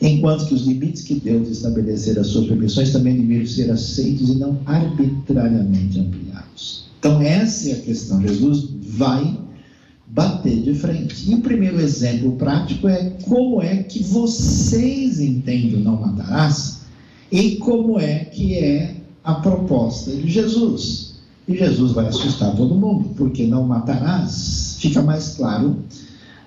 [0.00, 4.34] enquanto que os limites que Deus estabelecer às suas permissões também deveriam ser aceitos e
[4.36, 6.84] não arbitrariamente ampliados.
[6.98, 8.20] Então, essa é a questão.
[8.22, 9.38] Jesus vai
[10.08, 11.30] bater de frente.
[11.30, 16.80] E o primeiro exemplo prático é como é que vocês entendem o não matarás
[17.30, 21.18] e como é que é a proposta de Jesus.
[21.46, 25.76] E Jesus vai assustar todo mundo, porque não matarás fica mais claro.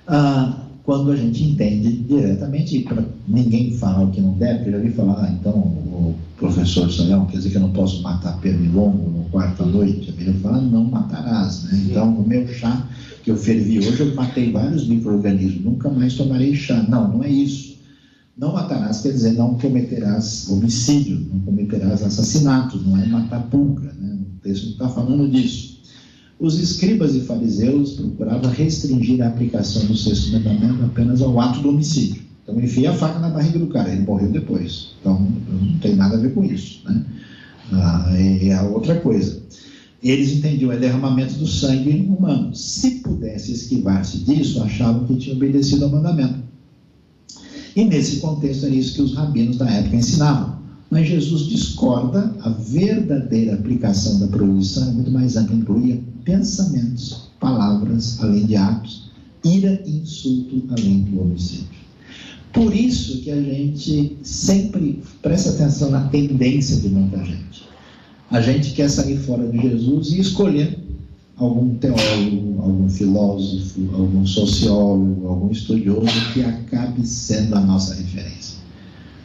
[0.08, 4.90] Ah, quando a gente entende diretamente, para ninguém falar o que não deve, porque eu
[4.90, 9.10] já falar, ah, então o professor Sonhão quer dizer que eu não posso matar pernilongo
[9.10, 10.14] no quarto à noite.
[10.18, 11.64] Ele fala, não matarás.
[11.66, 11.86] Né?
[11.90, 12.88] Então, o meu chá
[13.24, 16.84] que eu fervi hoje, eu matei vários micro-organismos, nunca mais tomarei chá.
[16.90, 17.72] Não, não é isso.
[18.36, 23.94] Não matarás quer dizer não cometerás homicídio, não cometerás assassinato, não é matar pulga.
[23.94, 24.18] Né?
[24.20, 25.81] O texto não está falando disso.
[26.42, 31.70] Os escribas e fariseus procuravam restringir a aplicação do sexto mandamento apenas ao ato do
[31.70, 32.24] homicídio.
[32.42, 34.96] Então, enfia a faca na barriga do cara, ele morreu depois.
[35.00, 36.82] Então, não tem nada a ver com isso.
[36.84, 37.06] Né?
[37.72, 39.40] Ah, é outra coisa.
[40.02, 42.56] Eles entendiam o derramamento do sangue humano.
[42.56, 46.40] Se pudesse esquivar-se disso, achavam que tinha obedecido ao mandamento.
[47.76, 50.61] E nesse contexto era isso que os rabinos da época ensinavam.
[50.92, 58.22] Mas Jesus discorda, a verdadeira aplicação da proibição é muito mais ampla, incluía pensamentos, palavras,
[58.22, 59.10] além de atos,
[59.42, 61.70] ira e insulto, além do homicídio.
[62.52, 67.64] Por isso que a gente sempre presta atenção na tendência de muita gente.
[68.30, 70.78] A gente quer sair fora de Jesus e escolher
[71.38, 78.51] algum teólogo, algum filósofo, algum sociólogo, algum estudioso que acabe sendo a nossa referência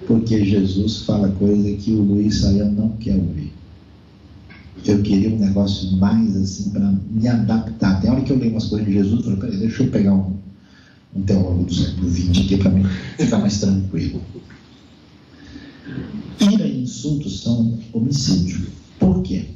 [0.06, 3.52] porque Jesus fala coisa que o Luiz Saião não quer ouvir.
[4.84, 8.00] Eu queria um negócio mais assim para me adaptar.
[8.00, 10.14] Tem hora que eu leio umas coisas de Jesus, eu falo, peraí, deixa eu pegar
[10.14, 10.36] um,
[11.14, 12.72] um teólogo do século XX aqui para
[13.18, 14.20] ficar mais tranquilo.
[16.40, 18.66] Ira e insultos são homicídio.
[18.98, 19.46] Por quê?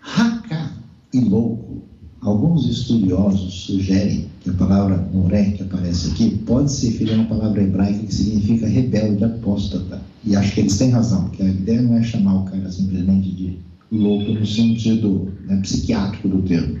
[0.00, 0.76] Racá
[1.12, 1.82] e louco
[2.22, 7.24] Alguns estudiosos sugerem que a palavra moré, que aparece aqui, pode se referir a uma
[7.24, 10.00] palavra hebraica que significa rebelde, apóstata.
[10.24, 13.28] E acho que eles têm razão, porque a ideia não é chamar o cara simplesmente
[13.28, 13.58] de
[13.90, 16.78] louco no sentido né, psiquiátrico do termo.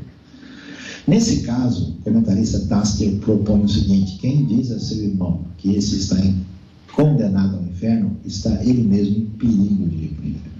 [1.08, 5.96] Nesse caso, o comentarista Tasker propõe o seguinte: quem diz a seu irmão que esse
[5.96, 6.22] está
[6.92, 10.51] condenado ao inferno, está ele mesmo em perigo de ir para o inferno.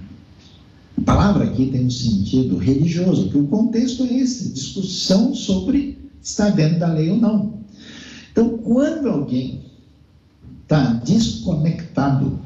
[0.97, 6.51] A palavra aqui tem um sentido religioso, que o contexto é esse, discussão sobre estar
[6.51, 7.53] dentro da lei ou não.
[8.31, 9.61] Então, quando alguém
[10.63, 12.39] está desconectado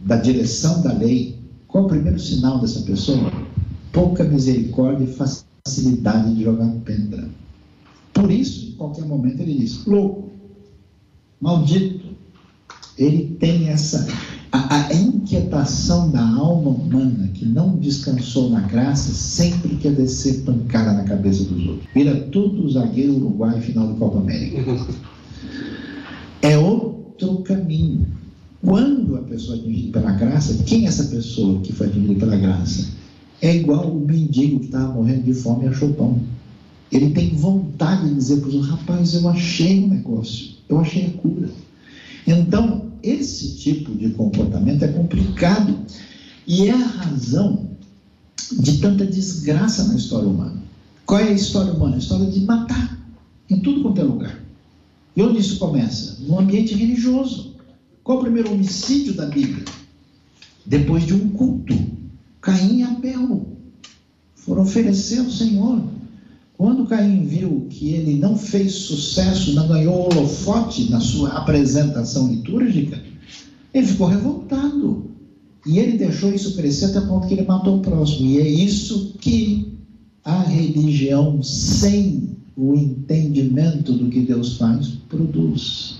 [0.00, 1.38] da direção da lei,
[1.68, 3.32] qual é o primeiro sinal dessa pessoa?
[3.92, 5.14] Pouca misericórdia e
[5.64, 7.28] facilidade de jogar pedra.
[8.12, 10.30] Por isso, em qualquer momento, ele diz: louco,
[11.40, 12.12] maldito.
[12.98, 14.06] Ele tem essa
[14.52, 20.92] a, a, inquietação da alma humana que não descansou na graça sempre quer descer pancada
[20.92, 21.88] na cabeça dos outros.
[21.94, 24.62] Vira tudo zagueiro uruguai final do Copa América.
[26.42, 28.06] É outro caminho.
[28.62, 32.36] Quando a pessoa é atingida pela graça, quem é essa pessoa que foi atingida pela
[32.36, 32.88] graça?
[33.40, 36.20] É igual o mendigo que estava morrendo de fome e achou pão.
[36.92, 41.06] Ele tem vontade de dizer para os outros, rapaz, eu achei um negócio, eu achei
[41.06, 41.48] a cura.
[42.26, 45.76] Então, esse tipo de comportamento é complicado
[46.46, 47.70] e é a razão
[48.52, 50.62] de tanta desgraça na história humana.
[51.06, 51.96] Qual é a história humana?
[51.96, 52.98] A história de matar
[53.48, 54.42] em tudo quanto é lugar.
[55.16, 56.18] E onde isso começa?
[56.20, 57.54] No ambiente religioso.
[58.02, 59.64] Qual o primeiro homicídio da Bíblia?
[60.64, 61.74] Depois de um culto.
[62.40, 63.46] Caim e Abel
[64.34, 65.82] foram oferecer ao Senhor.
[66.62, 73.02] Quando Caim viu que ele não fez sucesso, não ganhou holofote na sua apresentação litúrgica,
[73.74, 75.10] ele ficou revoltado.
[75.66, 78.28] E ele deixou isso crescer até o ponto que ele matou o próximo.
[78.28, 79.76] E é isso que
[80.24, 85.96] a religião, sem o entendimento do que Deus faz, produz.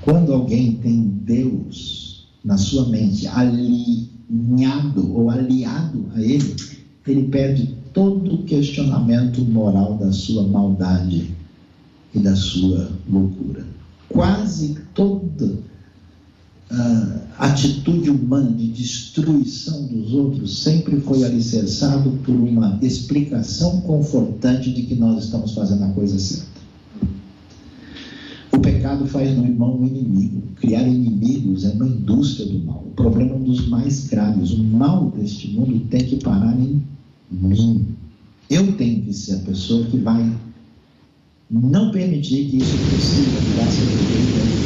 [0.00, 6.56] Quando alguém tem Deus na sua mente alinhado ou aliado a Ele,
[7.06, 11.30] ele perde todo questionamento moral da sua maldade
[12.14, 13.64] e da sua loucura.
[14.10, 15.46] Quase toda
[16.70, 24.82] uh, atitude humana de destruição dos outros sempre foi alicerçado por uma explicação confortante de
[24.82, 26.60] que nós estamos fazendo a coisa certa.
[28.52, 30.42] O pecado faz no irmão um inimigo.
[30.56, 32.84] Criar inimigos é uma indústria do mal.
[32.88, 34.50] O problema é um dos mais graves.
[34.50, 36.82] O mal deste mundo tem que parar em
[37.30, 37.86] mim.
[38.48, 40.32] Eu tenho que ser a pessoa que vai
[41.50, 44.56] não permitir que isso possível, graças a Deus,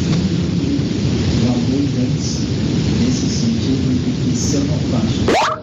[3.01, 5.61] nesse sentido de que se eu não faço.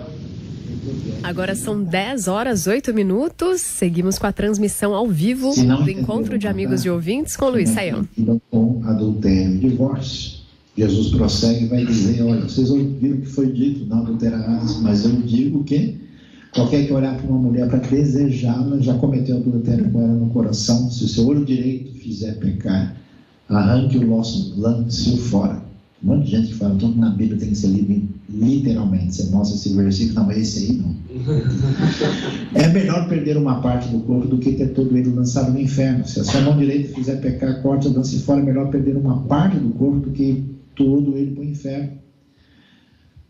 [1.23, 3.61] Agora são 10 horas 8 minutos.
[3.61, 8.07] Seguimos com a transmissão ao vivo do Encontro de Amigos e Ouvintes com Luiz Saião.
[8.49, 10.37] Com adultério e divórcio.
[10.77, 15.03] Jesus prossegue e vai dizer: Olha, vocês ouviram o que foi dito, não adulterarás, mas
[15.03, 16.06] eu digo que
[16.57, 20.89] qualquer que olhar para uma mulher para desejá-la já cometeu adultério com ela no coração.
[20.89, 22.97] Se o seu olho direito fizer pecar,
[23.47, 25.61] arranque o lance-o fora.
[26.03, 29.15] Um monte de gente que fala tudo na Bíblia tem que ser lido literalmente.
[29.15, 30.95] Você mostra esse versículo, não, é esse aí não.
[32.55, 36.07] é melhor perder uma parte do corpo do que ter todo ele lançado no inferno.
[36.07, 39.19] Se a sua mão direita fizer pecar, corte ou dance fora, é melhor perder uma
[39.23, 40.43] parte do corpo do que
[40.75, 42.06] todo ele para o inferno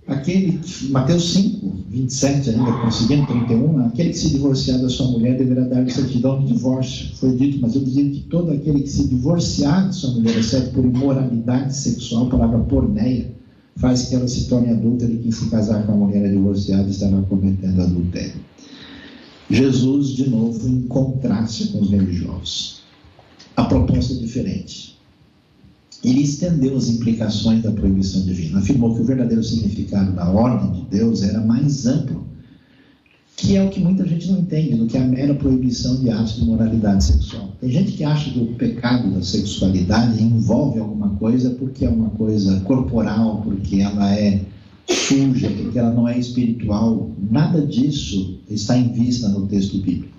[0.08, 5.62] aquele, Mateus 5, 27 ainda, conseguindo 31, aquele que se divorciar da sua mulher deverá
[5.62, 7.16] dar certidão de divórcio.
[7.16, 10.72] Foi dito, mas eu dizia que todo aquele que se divorciar de sua mulher, exceto
[10.72, 13.36] por imoralidade sexual, palavra porneia,
[13.76, 17.22] faz que ela se torne adulta e quem se casar com a mulher divorciada estará
[17.24, 18.48] cometendo adultério.
[19.50, 22.82] Jesus, de novo, em contraste com os religiosos.
[23.56, 24.97] A proposta é diferente
[26.10, 28.60] ele estendeu as implicações da proibição divina.
[28.60, 32.26] Afirmou que o verdadeiro significado da ordem de Deus era mais amplo,
[33.36, 36.38] que é o que muita gente não entende, do que a mera proibição de atos
[36.38, 37.50] de moralidade sexual.
[37.60, 42.10] Tem gente que acha que o pecado da sexualidade envolve alguma coisa porque é uma
[42.12, 44.42] coisa corporal, porque ela é
[44.90, 47.12] suja, porque ela não é espiritual.
[47.30, 50.17] Nada disso está em vista no texto bíblico.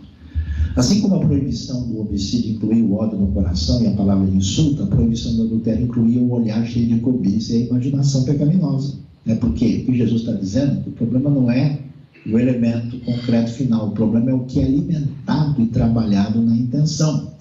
[0.76, 4.36] Assim como a proibição do homicídio incluía o ódio no coração e a palavra de
[4.36, 8.94] insulto, a proibição do adultério incluía o olhar cheio de cobiça e a imaginação pecaminosa.
[9.26, 11.80] É porque o que Jesus está dizendo que o problema não é
[12.26, 17.32] o elemento concreto final, o problema é o que é alimentado e trabalhado na intenção.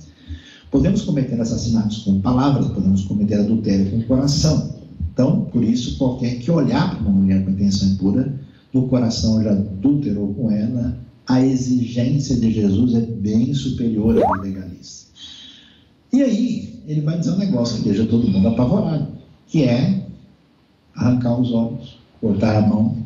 [0.71, 4.75] Podemos cometer assassinatos com palavras, podemos cometer adultério com coração.
[5.13, 8.33] Então, por isso, qualquer que olhar para uma mulher com intenção impura,
[8.73, 15.07] no coração já adulterou com ela, a exigência de Jesus é bem superior à legalista.
[16.11, 19.07] E aí, ele vai dizer um negócio que deixa todo mundo apavorado,
[19.45, 20.05] que é
[20.95, 22.97] arrancar os olhos, cortar a mão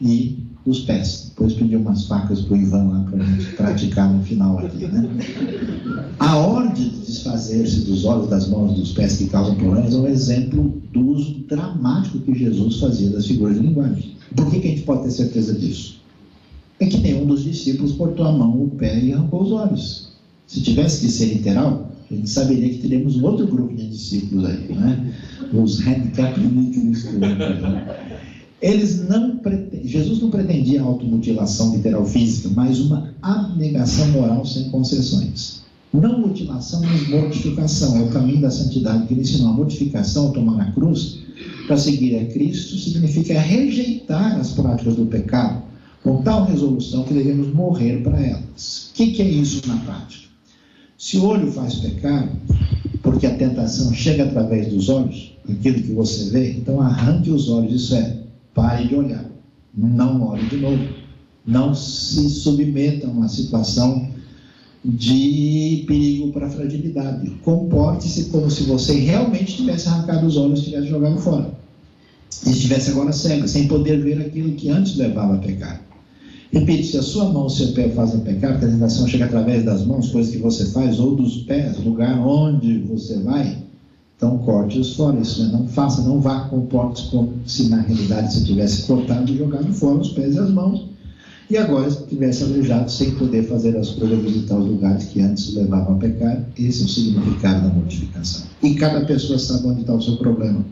[0.00, 1.26] e os pés.
[1.30, 4.86] Depois pedir umas facas para o Ivan lá para a gente praticar no final aqui.
[4.86, 5.08] Né?
[6.20, 10.06] A ordem de desfazer-se dos olhos, das mãos dos pés que causam problemas é um
[10.06, 14.16] exemplo do uso dramático que Jesus fazia das figuras de linguagem.
[14.36, 15.99] Por que, que a gente pode ter certeza disso?
[16.80, 20.08] É que nenhum dos discípulos cortou a mão, o pé e arrancou os olhos.
[20.46, 24.46] Se tivesse que ser literal, a gente saberia que teríamos um outro grupo de discípulos
[24.46, 25.14] aí, né?
[25.52, 26.40] Os handicap
[28.62, 29.86] Eles não pretend...
[29.86, 35.60] Jesus não pretendia automutilação literal física, mas uma abnegação moral sem concessões.
[35.92, 37.98] Não mutilação, mas mortificação.
[37.98, 39.48] É o caminho da santidade que ele ensinou.
[39.48, 41.18] A mortificação, tomar a cruz,
[41.66, 45.69] para seguir a Cristo, significa rejeitar as práticas do pecado
[46.02, 48.90] com tal resolução que devemos morrer para elas.
[48.90, 50.28] O que, que é isso na prática?
[50.96, 52.30] Se o olho faz pecar,
[53.02, 57.72] porque a tentação chega através dos olhos, aquilo que você vê, então arranque os olhos,
[57.72, 58.18] isso é,
[58.54, 59.24] pare de olhar,
[59.74, 60.84] não olhe de novo,
[61.46, 64.10] não se submeta a uma situação
[64.84, 67.30] de perigo para fragilidade.
[67.42, 71.50] Comporte-se como se você realmente tivesse arrancado os olhos, tivesse jogado fora.
[72.46, 75.89] E estivesse agora cego, sem poder ver aquilo que antes levava a pecar.
[76.52, 79.86] Repito, se a sua mão ou seu pé fazem pecar, a tentação chega através das
[79.86, 83.58] mãos, coisas que você faz, ou dos pés, lugar onde você vai,
[84.16, 85.20] então corte-os fora.
[85.20, 85.50] Isso né?
[85.52, 89.98] não faça, não vá, comporte-se como se na realidade você tivesse cortado e jogado fora
[89.98, 90.86] os pés e as mãos,
[91.48, 95.96] e agora estivesse aleijado sem poder fazer as coisas, visitar os lugares que antes levavam
[95.96, 96.44] a pecar.
[96.58, 98.42] Esse é o significado da mortificação.
[98.62, 100.64] E cada pessoa sabe onde está o seu problema.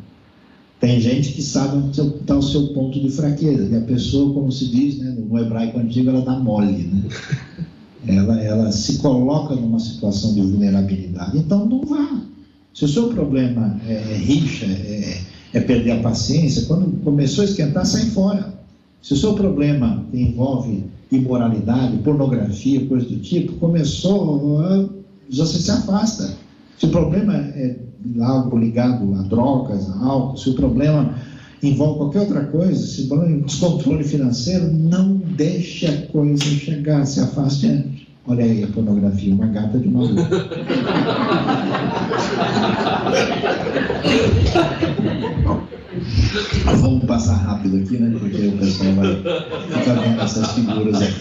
[0.81, 3.65] Tem gente que sabe onde está o seu ponto de fraqueza.
[3.65, 6.85] E a pessoa, como se diz né, no hebraico antigo, ela dá mole.
[6.85, 7.03] Né?
[8.07, 11.37] Ela, ela se coloca numa situação de vulnerabilidade.
[11.37, 12.23] Então, não vá.
[12.73, 15.21] Se o seu problema é, é rixa, é,
[15.53, 18.55] é, perder a paciência, quando começou a esquentar, sai fora.
[19.03, 24.89] Se o seu problema envolve imoralidade, pornografia, coisa do tipo, começou,
[25.29, 26.37] você se afasta.
[26.79, 27.77] Se o problema é
[28.21, 31.15] algo ligado a drogas, a álcool, se o problema
[31.63, 37.05] envolve qualquer outra coisa, se o problema é descontrole financeiro, não deixe a coisa chegar,
[37.05, 38.08] se afaste antes.
[38.29, 40.21] Olha aí a pornografia, uma gata de maluco.
[46.77, 48.15] Vamos passar rápido aqui, né?
[48.19, 51.15] Porque o pessoal vai ficar vendo essas figuras aí.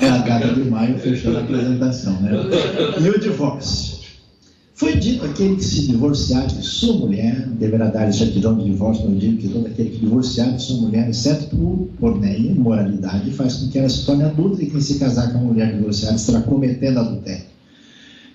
[0.00, 2.32] É a gata de maio fechando a apresentação, né?
[3.00, 3.97] E o divórcio.
[4.78, 9.16] Foi dito aquele que se divorciar de sua mulher deverá dar certidão de divórcio, eu
[9.16, 13.68] digo que todo aquele que divorciar de sua mulher, exceto por porneia, imoralidade, faz com
[13.70, 17.00] que ela se torne adulta e quem se casar com a mulher divorciada estará cometendo
[17.00, 17.46] adultério.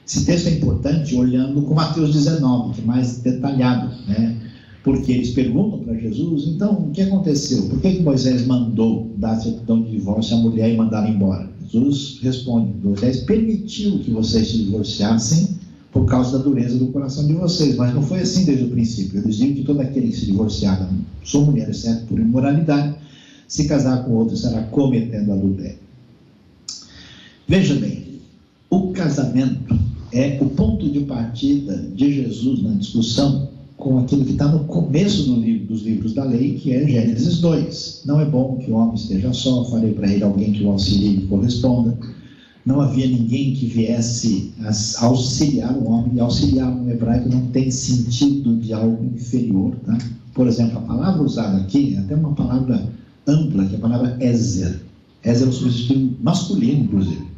[0.05, 4.35] Esse texto é importante olhando com Mateus 19, que é mais detalhado, né?
[4.83, 7.69] Porque eles perguntam para Jesus, então, o que aconteceu?
[7.69, 11.49] Por que, que Moisés mandou dar certidão de divórcio à mulher e mandá-la embora?
[11.71, 15.62] Jesus responde, Moisés permitiu que vocês se divorciassem
[15.93, 19.19] por causa da dureza do coração de vocês, mas não foi assim desde o princípio.
[19.19, 20.89] Eles dizem que todo aquele que se divorciar
[21.23, 22.95] sua mulher, exceto por imoralidade,
[23.47, 25.77] se casar com outro será cometendo adultério.
[27.47, 28.03] Veja bem,
[28.71, 29.77] o casamento
[30.11, 35.23] é o ponto de partida de Jesus na discussão com aquilo que está no começo
[35.23, 38.03] do livro, dos livros da lei, que é Gênesis 2.
[38.05, 41.17] Não é bom que o homem esteja só, farei para ele alguém que o auxilie
[41.17, 41.95] e corresponda.
[42.65, 44.53] Não havia ninguém que viesse
[44.99, 49.75] auxiliar o homem, e auxiliar no hebraico não tem sentido de algo inferior.
[49.85, 49.97] Tá?
[50.33, 52.89] Por exemplo, a palavra usada aqui é até uma palavra
[53.27, 54.81] ampla, que é a palavra Ezer.
[55.23, 57.33] Ezer é um substituto masculino, inclusive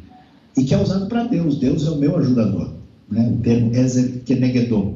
[0.56, 1.58] e que é usado para Deus.
[1.58, 2.72] Deus é o meu ajudador.
[3.10, 3.28] Né?
[3.28, 4.94] O termo Ezer Kenegedon,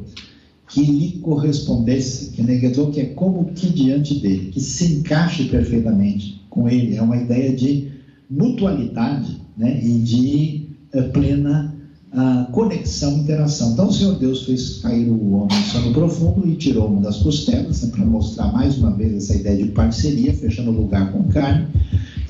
[0.68, 6.68] que lhe correspondesse, Kenegedon, que é como que diante dele, que se encaixe perfeitamente com
[6.68, 6.96] ele.
[6.96, 7.88] É uma ideia de
[8.30, 9.80] mutualidade né?
[9.82, 11.74] e de uh, plena
[12.12, 13.72] uh, conexão, interação.
[13.72, 17.18] Então, o Senhor Deus fez cair o homem no sono profundo e tirou uma das
[17.18, 17.90] costelas, né?
[17.94, 21.66] para mostrar mais uma vez essa ideia de parceria, fechando o lugar com carne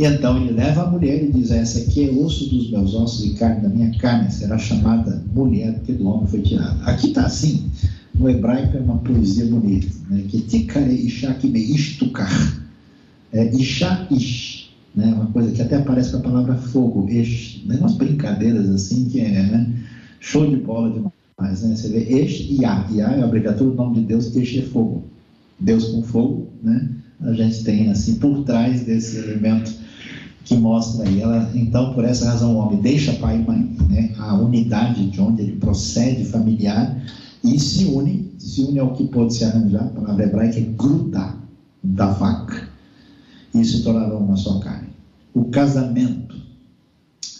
[0.00, 3.26] e então ele leva a mulher e diz: Essa aqui é osso dos meus ossos
[3.26, 6.82] e carne da minha carne, será chamada mulher, porque do homem foi tirada.
[6.84, 7.70] Aqui está assim,
[8.14, 10.24] no hebraico é uma poesia bonita, né?
[10.26, 12.64] que tikare isha ishtukar.
[13.30, 14.59] É isha ish,
[14.94, 15.12] né?
[15.14, 17.76] uma coisa que até aparece com a palavra fogo, ish, né?
[17.78, 19.72] umas brincadeiras assim que é né?
[20.18, 21.62] show de bola demais.
[21.62, 21.76] Né?
[21.76, 25.04] Você vê ish e Yah é a abreviatura do nome de Deus, ish é fogo.
[25.58, 26.88] Deus com fogo, né?
[27.22, 29.72] a gente tem assim por trás desse elemento
[30.44, 31.20] que mostra aí.
[31.20, 35.20] Ela, então, por essa razão, o homem deixa pai e mãe, né, a unidade de
[35.20, 37.00] onde ele procede familiar
[37.44, 41.36] e se une, se une ao que pode se arranjar, a palavra hebraica é grudar,
[41.82, 42.52] davak,
[43.54, 44.90] e se tornarão uma só carne.
[45.34, 46.36] O casamento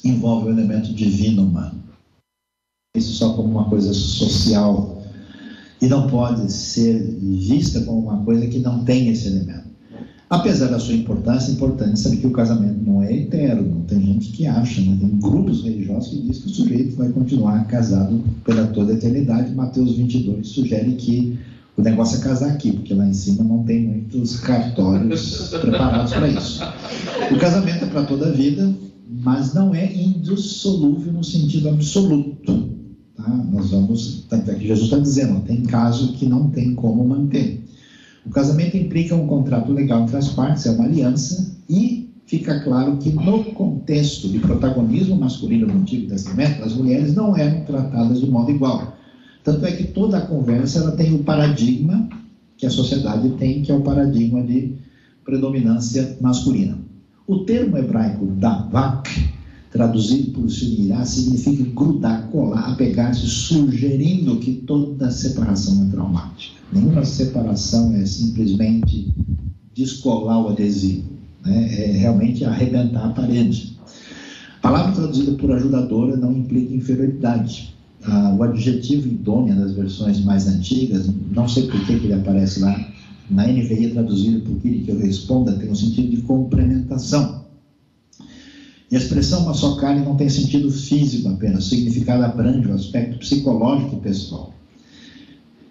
[0.05, 1.81] envolve o elemento divino humano.
[2.97, 5.03] Isso só como uma coisa social
[5.81, 9.71] e não pode ser vista como uma coisa que não tem esse elemento.
[10.29, 13.85] Apesar da sua importância, é importante saber que o casamento não é eterno.
[13.89, 14.97] Tem gente que acha, né?
[15.01, 19.53] tem grupos religiosos que dizem que o sujeito vai continuar casado pela toda a eternidade.
[19.53, 21.37] Mateus 22 sugere que
[21.81, 26.29] o negócio é casar aqui, porque lá em cima não tem muitos cartórios preparados para
[26.29, 26.63] isso.
[27.33, 28.71] O casamento é para toda a vida,
[29.09, 32.69] mas não é indissolúvel no sentido absoluto.
[33.17, 33.29] Tá?
[33.51, 37.65] Nós vamos, tanto é que Jesus está dizendo, tem caso que não tem como manter.
[38.27, 42.99] O casamento implica um contrato legal entre as partes, é uma aliança, e fica claro
[42.99, 48.31] que no contexto de protagonismo masculino no Antigo Testamento, as mulheres não eram tratadas de
[48.31, 49.00] modo igual.
[49.43, 52.09] Tanto é que toda a conversa ela tem o paradigma
[52.57, 54.75] que a sociedade tem, que é o paradigma de
[55.25, 56.79] predominância masculina.
[57.27, 59.09] O termo hebraico davak,
[59.71, 66.57] traduzido por se unirá, significa grudar, colar, apegar-se, sugerindo que toda separação é traumática.
[66.73, 69.15] Nenhuma separação é simplesmente
[69.75, 71.09] descolar o adesivo,
[71.45, 71.73] né?
[71.73, 73.79] é realmente arrebentar a parede.
[74.59, 77.75] A palavra traduzida por ajudadora não implica inferioridade.
[78.05, 82.89] Ah, o adjetivo idônea das versões mais antigas, não sei por que, ele aparece lá,
[83.31, 87.45] na NVI traduzido por que eu responda, tem um sentido de complementação.
[88.91, 92.75] E a expressão uma só carne não tem sentido físico apenas, o significado abrange o
[92.75, 94.53] aspecto psicológico e pessoal.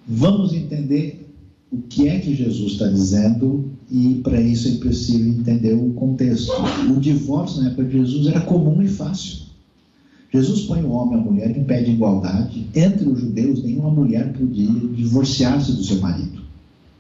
[0.08, 1.28] Vamos entender
[1.72, 6.52] o que é que Jesus está dizendo e para isso é preciso entender o contexto.
[6.90, 9.49] O divórcio na época de Jesus era comum e fácil.
[10.32, 12.68] Jesus põe o homem e a mulher em pé de igualdade.
[12.76, 16.42] Entre os judeus, nenhuma mulher podia divorciar-se do seu marido.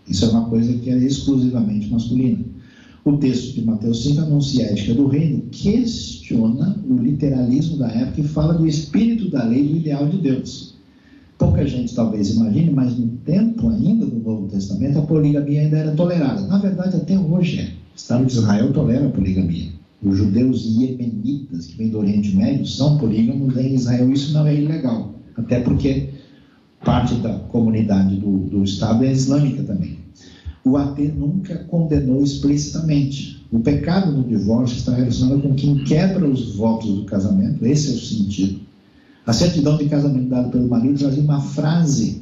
[0.08, 2.44] Isso é uma coisa que é exclusivamente masculina.
[3.06, 8.22] O texto de Mateus 5 anuncia a ética do reino, questiona o literalismo da época
[8.22, 10.76] e fala do espírito da lei e do ideal de Deus.
[11.38, 15.92] Pouca gente talvez imagine, mas no tempo ainda do Novo Testamento a poligamia ainda era
[15.92, 16.42] tolerada.
[16.48, 17.66] Na verdade, até hoje é.
[17.66, 19.79] O Estado de Israel tolera a poligamia.
[20.02, 24.12] Os judeus iemenitas, que vêm do Oriente Médio, são polígamos em Israel.
[24.12, 26.10] Isso não é ilegal, até porque
[26.84, 29.98] parte da comunidade do, do Estado é islâmica também.
[30.64, 33.46] O AT nunca condenou explicitamente.
[33.52, 37.96] O pecado no divórcio está relacionado com quem quebra os votos do casamento, esse é
[37.96, 38.60] o sentido.
[39.26, 42.22] A certidão de casamento dada pelo marido trazia uma frase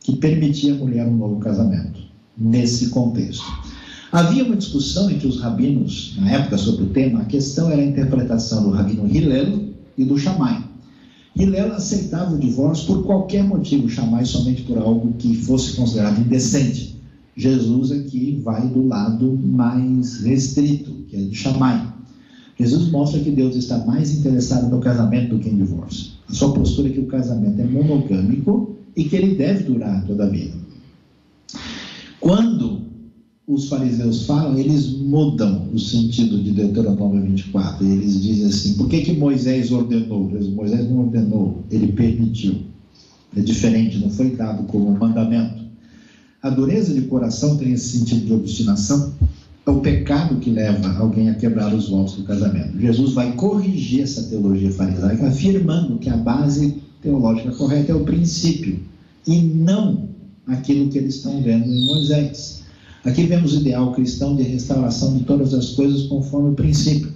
[0.00, 2.00] que permitia à mulher um novo casamento,
[2.36, 3.44] nesse contexto.
[4.12, 7.20] Havia uma discussão entre os rabinos, na época, sobre o tema.
[7.20, 10.64] A questão era a interpretação do rabino Hillel e do Shammai.
[11.36, 16.96] Hillel aceitava o divórcio por qualquer motivo, Shammai somente por algo que fosse considerado indecente.
[17.36, 21.94] Jesus aqui vai do lado mais restrito, que é de Shammai.
[22.58, 26.10] Jesus mostra que Deus está mais interessado no casamento do que em divórcio.
[26.28, 30.24] A sua postura é que o casamento é monogâmico e que ele deve durar toda
[30.24, 30.54] a vida.
[32.20, 32.89] Quando
[33.50, 37.84] os fariseus falam, eles mudam o sentido de Deuteronômio 24.
[37.84, 40.30] Eles dizem assim: por que, que Moisés ordenou?
[40.54, 42.62] Moisés não ordenou, ele permitiu.
[43.36, 45.64] É diferente, não foi dado como mandamento.
[46.42, 49.14] A dureza de coração tem esse sentido de obstinação.
[49.66, 52.78] É o pecado que leva alguém a quebrar os votos do casamento.
[52.78, 58.80] Jesus vai corrigir essa teologia farisaica, afirmando que a base teológica correta é o princípio
[59.26, 60.08] e não
[60.46, 62.59] aquilo que eles estão vendo em Moisés.
[63.04, 67.12] Aqui vemos o ideal cristão de restauração de todas as coisas conforme o princípio.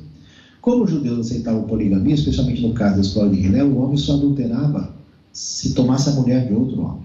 [0.61, 4.15] Como os judeus aceitavam poligamia, especialmente no caso da escola de Hillel, o homem só
[4.15, 4.95] adulterava
[5.31, 7.05] se tomasse a mulher de outro homem.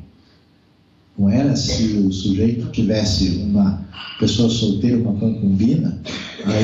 [1.18, 3.86] Não era se o sujeito tivesse uma
[4.18, 6.02] pessoa solteira, uma concubina,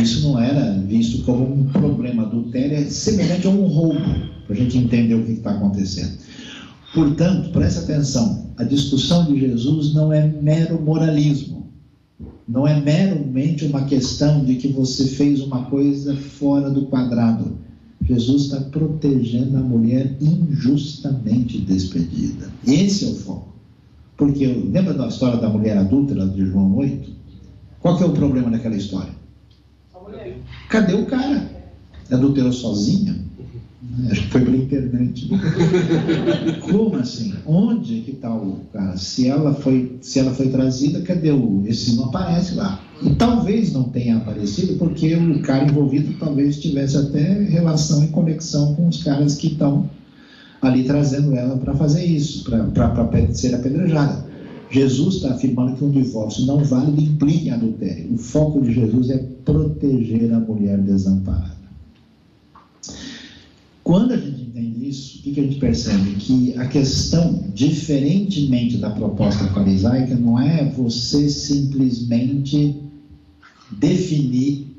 [0.02, 2.24] isso não era visto como um problema.
[2.24, 4.00] Adultério é semelhante a um roubo,
[4.48, 6.18] para a gente entender o que está acontecendo.
[6.94, 11.65] Portanto, preste atenção, a discussão de Jesus não é mero moralismo.
[12.48, 17.58] Não é meramente uma questão de que você fez uma coisa fora do quadrado.
[18.04, 22.52] Jesus está protegendo a mulher injustamente despedida.
[22.68, 23.56] Esse é o foco.
[24.16, 27.10] Porque lembra da história da mulher adúltera de João 8?
[27.80, 29.14] Qual que é o problema daquela história?
[30.70, 31.50] Cadê o cara?
[32.12, 33.25] Adulterou sozinha?
[34.10, 35.30] Acho que foi pela internet.
[36.62, 37.34] Como assim?
[37.46, 38.98] Onde que está o cara?
[38.98, 41.64] Se ela foi, se ela foi trazida, cadê o?
[41.66, 42.82] Esse não aparece lá.
[43.02, 48.76] E talvez não tenha aparecido porque o cara envolvido talvez tivesse até relação e conexão
[48.76, 49.90] com os caras que estão
[50.62, 54.26] ali trazendo ela para fazer isso, para ser apedrejada.
[54.70, 58.14] Jesus está afirmando que um divórcio não válido implica em adultério.
[58.14, 61.55] O foco de Jesus é proteger a mulher desamparada.
[63.86, 66.16] Quando a gente entende isso, o que, que a gente percebe?
[66.16, 72.82] Que a questão, diferentemente da proposta farisaica, não é você simplesmente
[73.70, 74.76] definir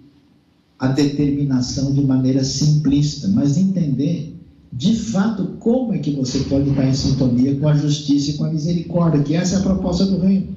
[0.77, 4.35] a determinação de maneira simplista, mas entender
[4.73, 8.45] de fato como é que você pode estar em sintonia com a justiça e com
[8.47, 10.49] a misericórdia, que essa é a proposta do reino.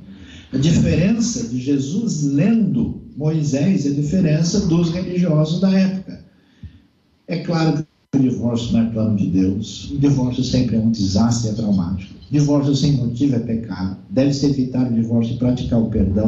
[0.52, 6.26] A diferença de Jesus lendo Moisés é a diferença dos religiosos da época.
[7.28, 7.86] É claro
[8.18, 12.12] divórcio não é plano de Deus, o divórcio sempre é um desastre, é traumático.
[12.32, 16.26] Divórcio sem motivo é pecado, deve-se evitar o divórcio e praticar o perdão,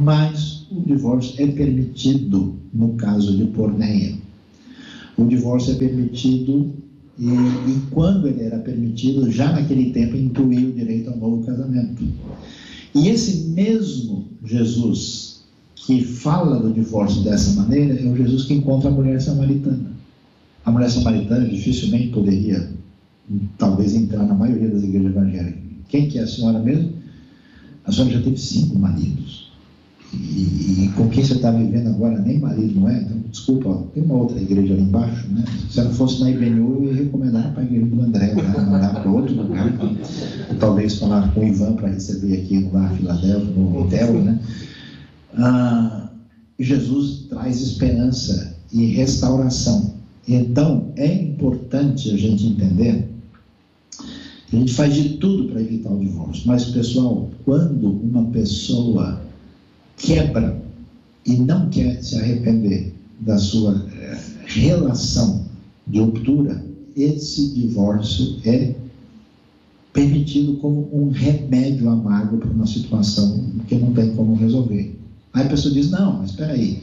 [0.00, 4.14] mas o divórcio é permitido no caso de porneia.
[5.16, 6.72] O divórcio é permitido
[7.18, 12.04] e, e, quando ele era permitido, já naquele tempo incluía o direito ao novo casamento.
[12.94, 15.42] E esse mesmo Jesus
[15.74, 19.93] que fala do divórcio dessa maneira é o Jesus que encontra a mulher samaritana.
[20.64, 22.70] A mulher samaritana dificilmente poderia,
[23.58, 25.62] talvez, entrar na maioria das igrejas evangélicas.
[25.88, 26.92] Quem que é a senhora mesmo?
[27.84, 29.52] A senhora já teve cinco maridos.
[30.12, 33.00] E, e com quem você está vivendo agora, nem marido não é?
[33.00, 35.44] Então, desculpa, ó, tem uma outra igreja ali embaixo, né?
[35.68, 38.42] Se ela fosse na IBNU, eu ia recomendar para a igreja do André, né?
[38.70, 39.72] mandar para outro lugar.
[40.60, 44.38] Talvez falar com o Ivan para receber aqui no Lar Filadélfia, no hotel, né?
[45.36, 46.10] Ah,
[46.58, 49.94] Jesus traz esperança e restauração.
[50.26, 53.14] Então, é importante a gente entender
[54.54, 56.44] a gente faz de tudo para evitar o divórcio.
[56.46, 59.20] Mas, pessoal, quando uma pessoa
[59.96, 60.62] quebra
[61.26, 65.44] e não quer se arrepender da sua eh, relação
[65.86, 66.64] de ruptura,
[66.96, 68.74] esse divórcio é
[69.92, 74.94] permitido como um remédio amargo para uma situação que não tem como resolver.
[75.32, 76.80] Aí a pessoa diz: não, mas espera aí,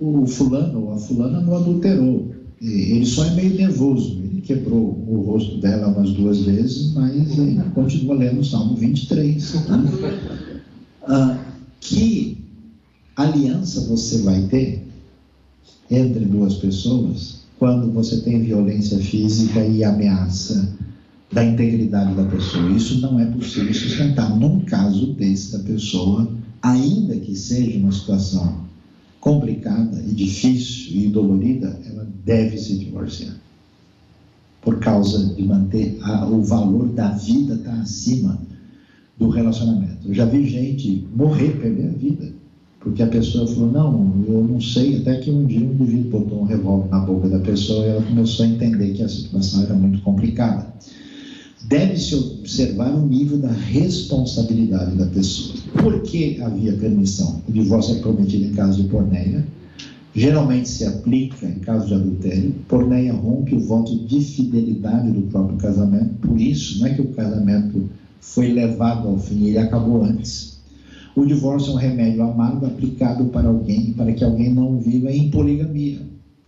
[0.00, 5.20] o fulano ou a fulana não adulterou, ele só é meio nervoso, ele quebrou o
[5.20, 9.54] rosto dela umas duas vezes, mas ainda continua lendo o Salmo 23.
[9.66, 10.60] Né?
[11.08, 11.38] Ah,
[11.80, 12.38] que
[13.14, 14.82] aliança você vai ter
[15.90, 20.74] entre duas pessoas quando você tem violência física e ameaça
[21.32, 22.70] da integridade da pessoa?
[22.70, 24.34] Isso não é possível sustentar.
[24.34, 26.28] Num caso desse da pessoa,
[26.62, 28.65] ainda que seja uma situação
[29.26, 33.34] complicada e difícil e dolorida, ela deve se divorciar.
[34.62, 38.38] Por causa de manter a, o valor da vida está acima
[39.18, 40.06] do relacionamento.
[40.06, 42.32] Eu já vi gente morrer, perder a vida,
[42.78, 44.98] porque a pessoa falou: Não, eu não sei.
[44.98, 48.02] Até que um dia um indivíduo botou um revólver na boca da pessoa e ela
[48.02, 50.72] começou a entender que a situação era muito complicada.
[51.68, 55.58] Deve-se observar o nível da responsabilidade da pessoa.
[55.82, 57.42] Por que havia permissão?
[57.48, 59.44] O divórcio é prometido em caso de porneia.
[60.14, 62.54] Geralmente se aplica em caso de adultério.
[62.68, 66.14] Porneia rompe o voto de fidelidade do próprio casamento.
[66.20, 67.90] Por isso, não é que o casamento
[68.20, 70.60] foi levado ao fim, ele acabou antes.
[71.16, 75.30] O divórcio é um remédio amargo aplicado para alguém, para que alguém não viva em
[75.30, 75.98] poligamia,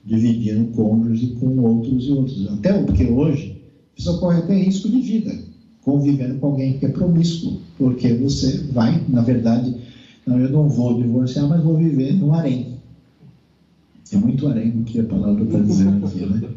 [0.04, 2.52] dividindo cônjuge com outros e outros.
[2.52, 3.57] Até porque hoje
[3.98, 5.36] isso corre até risco de vida,
[5.82, 9.74] convivendo com alguém que é promíscuo, porque você vai, na verdade,
[10.24, 12.78] não, eu não vou divorciar, mas vou viver no harém.
[14.12, 16.48] É muito harém do que a palavra está dizendo aqui, né?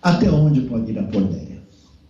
[0.00, 1.58] Até onde pode ir a porneia?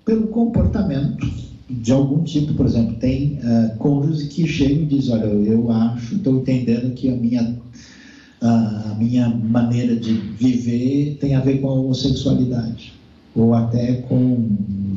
[0.04, 1.26] Pelo comportamento
[1.68, 6.36] de algum tipo, por exemplo, tem uh, que chegam e dizem, olha, eu acho, estou
[6.36, 7.56] entendendo que a minha,
[8.40, 12.92] a minha maneira de viver tem a ver com a homossexualidade,
[13.38, 14.48] ou até com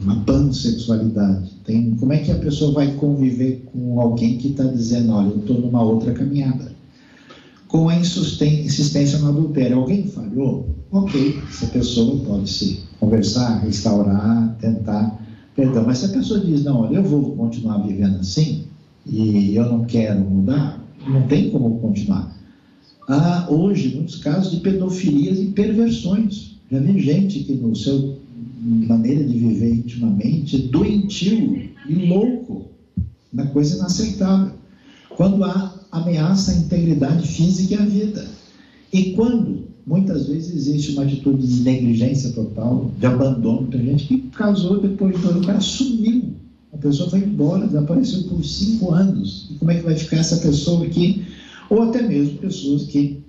[0.07, 1.51] a pansexualidade.
[1.63, 5.37] Tem, como é que a pessoa vai conviver com alguém que está dizendo, olha, eu
[5.37, 6.71] estou numa outra caminhada?
[7.67, 9.77] Com a insistência no adultério.
[9.77, 10.67] Alguém falhou?
[10.91, 15.17] Ok, essa pessoa pode se conversar, restaurar, tentar
[15.55, 15.83] perdão.
[15.85, 18.63] Mas se a pessoa diz, não, olha, eu vou continuar vivendo assim
[19.05, 22.35] e eu não quero mudar, não tem como continuar.
[23.07, 26.59] Há hoje muitos casos de pedofilias e perversões.
[26.71, 28.20] Já vi gente que no seu
[28.61, 32.67] maneira de viver intimamente é doentio e louco,
[33.33, 34.53] uma coisa inaceitável.
[35.09, 38.27] Quando há ameaça à integridade física e à vida.
[38.93, 43.67] E quando muitas vezes existe uma atitude de negligência total, de abandono.
[43.67, 46.33] Tem gente que casou depois de o cara sumiu.
[46.73, 49.49] A pessoa foi embora, desapareceu por cinco anos.
[49.51, 51.23] E como é que vai ficar essa pessoa aqui?
[51.69, 53.19] Ou até mesmo pessoas que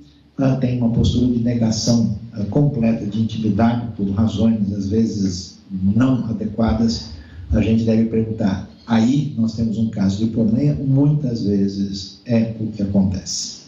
[0.57, 7.11] têm uma postura de negação ah, completa de intimidade por razões, às vezes, não adequadas.
[7.53, 8.68] A gente deve perguntar.
[8.86, 13.62] Aí nós temos um caso de porneia, muitas vezes é o que acontece.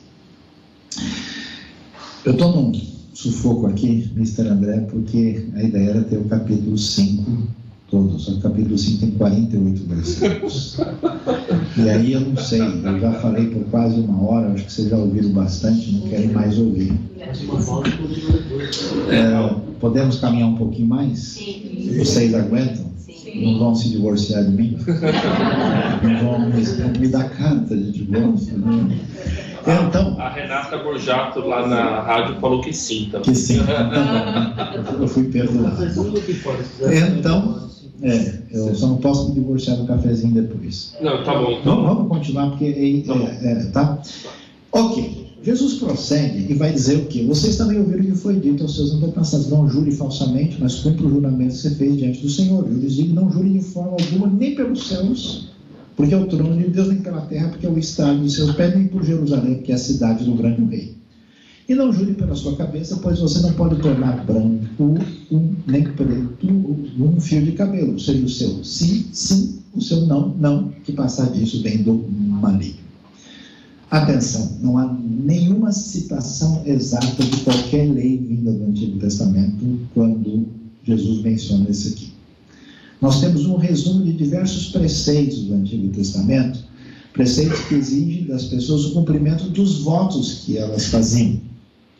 [2.24, 2.72] Eu estou num
[3.12, 4.48] sufoco aqui, Mr.
[4.48, 7.63] André, porque a ideia era ter o capítulo 5
[7.94, 10.80] todo, só que o capítulo 5 tem 48 versículos.
[11.76, 14.88] E aí eu não sei, eu já falei por quase uma hora, acho que vocês
[14.88, 16.92] já ouviram bastante, não querem mais ouvir.
[19.08, 21.18] É, podemos caminhar um pouquinho mais?
[21.20, 21.94] Sim.
[21.96, 22.86] Vocês aguentam?
[22.98, 23.52] Sim.
[23.52, 24.76] Não vão se divorciar de mim?
[26.02, 28.58] Não vão me, me dar carta de divórcio?
[28.58, 28.98] Né?
[29.88, 33.32] Então, a Renata Borjato lá na rádio falou que sim também.
[33.32, 33.60] Que sim.
[35.00, 35.82] eu fui perdoado.
[37.18, 37.64] Então,
[38.02, 40.94] é, eu só não posso me divorciar do cafezinho depois.
[41.00, 41.52] Não, tá bom.
[41.52, 41.76] Então.
[41.76, 44.02] Vamos, vamos continuar, porque é, tá, é, tá?
[44.72, 45.24] Ok.
[45.44, 47.22] Jesus prossegue e vai dizer o que?
[47.26, 51.06] Vocês também ouviram o que foi dito aos seus antepassados: não jure falsamente, mas cumpra
[51.06, 52.66] o juramento que você fez diante do Senhor.
[52.66, 55.50] Eu lhes digo: não jure de forma alguma, nem pelos céus,
[55.94, 58.52] porque é o trono de Deus nem pela terra, porque é o estádio de seus
[58.52, 60.94] pés, nem por Jerusalém, porque é a cidade do grande rei.
[61.66, 64.96] E não jure pela sua cabeça, pois você não pode tornar branco
[65.30, 67.98] um, nem preto um fio de cabelo.
[67.98, 72.84] Seja o seu sim, sim, o seu não, não, que passar disso vem do maligno.
[73.90, 80.46] Atenção, não há nenhuma citação exata de qualquer lei vinda do Antigo Testamento quando
[80.82, 82.12] Jesus menciona isso aqui.
[83.00, 86.58] Nós temos um resumo de diversos preceitos do Antigo Testamento,
[87.12, 91.40] preceitos que exigem das pessoas o cumprimento dos votos que elas faziam.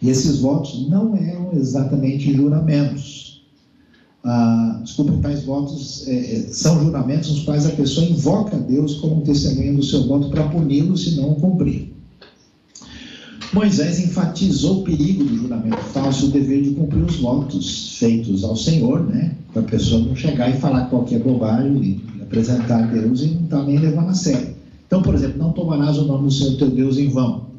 [0.04, 3.42] E esses votos não eram exatamente juramentos.
[4.22, 8.96] Ah, desculpa, tais votos é, é, são juramentos nos quais a pessoa invoca a Deus
[8.96, 11.90] como testemunha do seu voto para puni-lo se não o cumprir.
[13.54, 18.44] Moisés enfatizou o perigo do juramento falso e o dever de cumprir os votos feitos
[18.44, 19.34] ao Senhor, né?
[19.54, 23.44] Para a pessoa não chegar e falar qualquer bobagem e apresentar a Deus e não
[23.44, 24.54] estar tá nem levando a sério.
[24.86, 27.53] Então, por exemplo, não tomarás o nome do Senhor teu Deus em vão.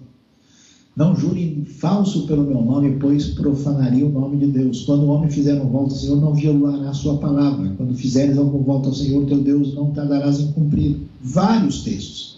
[0.95, 4.85] Não jure falso pelo meu nome, pois profanaria o nome de Deus.
[4.85, 7.73] Quando o homem fizer um voto ao Senhor, não violará a sua palavra.
[7.75, 10.95] Quando fizeres algum voto ao Senhor, teu Deus, não tardarás em cumprir.
[11.21, 12.37] Vários textos.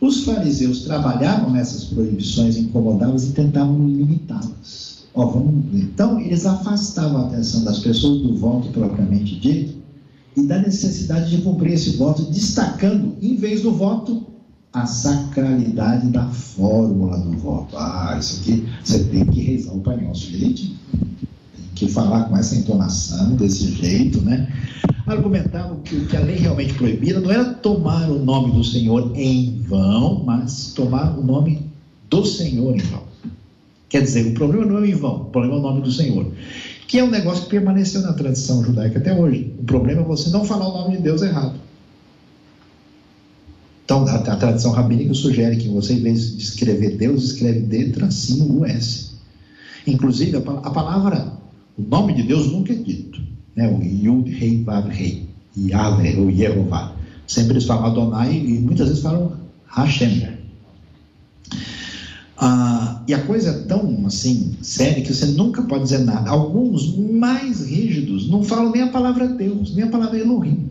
[0.00, 5.04] Os fariseus trabalhavam nessas proibições incomodadas e tentavam limitá-las.
[5.72, 9.74] Então, eles afastavam a atenção das pessoas do voto propriamente dito
[10.36, 14.22] e da necessidade de cumprir esse voto, destacando, em vez do voto,
[14.76, 17.74] a sacralidade da fórmula do voto.
[17.78, 20.76] Ah, isso aqui você tem que rezar o Pai Nosso direitinho.
[20.92, 24.52] Tem que falar com essa entonação, desse jeito, né?
[25.06, 29.12] Argumentavam que o que a lei realmente proibia não era tomar o nome do Senhor
[29.14, 31.62] em vão, mas tomar o nome
[32.10, 33.04] do Senhor em vão.
[33.88, 36.30] Quer dizer, o problema não é em vão, o problema é o nome do Senhor.
[36.86, 39.54] Que é um negócio que permaneceu na tradição judaica até hoje.
[39.58, 41.58] O problema é você não falar o nome de Deus errado.
[43.86, 47.90] Então, a, a tradição rabínica sugere que você, em vez de escrever Deus, escreve D,
[47.90, 49.14] tracinho, US.
[49.86, 51.32] Inclusive, a, a, palavra,
[51.78, 53.22] o nome de Deus nunca é dito.
[53.54, 53.70] Né?
[53.70, 55.28] O Yud, Rei, Vav, Rei.
[55.56, 56.96] Yahweh, ou Yehová.
[57.28, 59.32] Sempre eles falam Adonai e muitas vezes falam
[59.68, 60.30] Hashem.
[62.36, 66.28] Ah, e a coisa é tão assim séria que você nunca pode dizer nada.
[66.28, 70.70] Alguns mais rígidos não falam nem a palavra Deus, nem a palavra Elohim.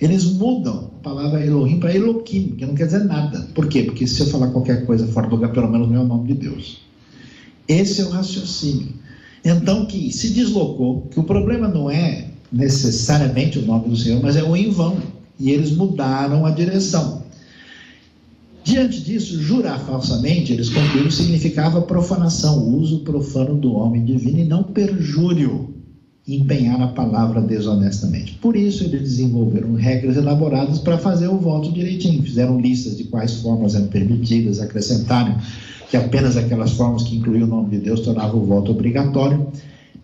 [0.00, 3.48] Eles mudam a palavra Elohim para Elohim, que não quer dizer nada.
[3.54, 3.82] Por quê?
[3.82, 6.28] Porque se eu falar qualquer coisa fora do lugar, pelo menos não é o nome
[6.28, 6.78] de Deus.
[7.68, 8.88] Esse é o raciocínio.
[9.44, 14.36] Então, que se deslocou, que o problema não é necessariamente o nome do Senhor, mas
[14.36, 14.98] é o em vão.
[15.38, 17.22] E eles mudaram a direção.
[18.64, 24.62] Diante disso, jurar falsamente, eles concluíram, significava profanação, uso profano do homem divino e não
[24.62, 25.74] perjúrio
[26.26, 28.34] empenhar a palavra desonestamente.
[28.34, 32.22] Por isso, eles desenvolveram regras elaboradas para fazer o voto direitinho.
[32.22, 35.38] Fizeram listas de quais formas eram permitidas, acrescentaram
[35.90, 39.48] que apenas aquelas formas que incluíam o nome de Deus tornavam o voto obrigatório.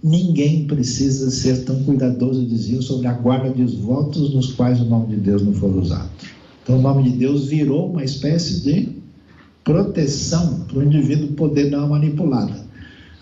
[0.02, 5.14] Ninguém precisa ser tão cuidadoso, diziam, sobre a guarda dos votos nos quais o nome
[5.14, 6.10] de Deus não for usado.
[6.62, 8.88] Então, o nome de Deus virou uma espécie de
[9.62, 12.65] proteção para o indivíduo poder dar uma manipulada.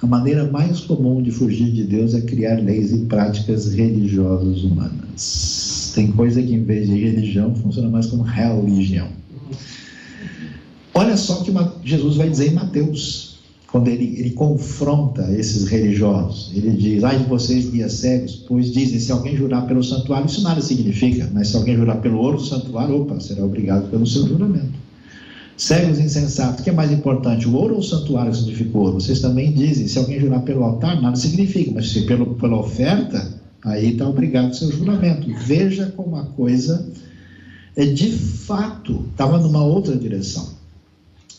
[0.03, 5.93] A maneira mais comum de fugir de Deus é criar leis e práticas religiosas humanas.
[5.95, 9.09] Tem coisa que, em vez de religião, funciona mais como religião.
[10.93, 11.53] Olha só o que
[11.89, 13.39] Jesus vai dizer em Mateus,
[13.71, 16.53] quando ele, ele confronta esses religiosos.
[16.55, 20.43] Ele diz: Ai de vocês, guias cegos, pois dizem: se alguém jurar pelo santuário, isso
[20.43, 24.29] nada significa, mas se alguém jurar pelo ouro do santuário, opa, será obrigado pelo seu
[24.29, 24.84] juramento.
[25.57, 28.95] Cegos insensatos, o que é mais importante, o ouro ou o santuário que significa ouro?
[28.95, 33.33] Vocês também dizem, se alguém jurar pelo altar, nada significa, mas se pelo, pela oferta,
[33.63, 35.33] aí está obrigado o seu juramento.
[35.47, 36.87] Veja como a coisa,
[37.77, 40.49] é, de fato, estava numa outra direção.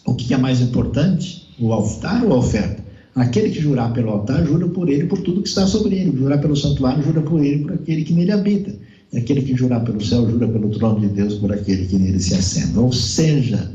[0.06, 2.86] O que é mais importante, o altar ou a oferta?
[3.16, 6.18] Aquele que jurar pelo altar, jura por ele, por tudo que está sobre ele.
[6.18, 8.76] Jurar pelo santuário, jura por ele, por aquele que nele habita.
[9.16, 12.34] Aquele que jurar pelo céu, jura pelo trono de Deus, por aquele que nele se
[12.34, 12.80] assenta.
[12.80, 13.72] Ou seja,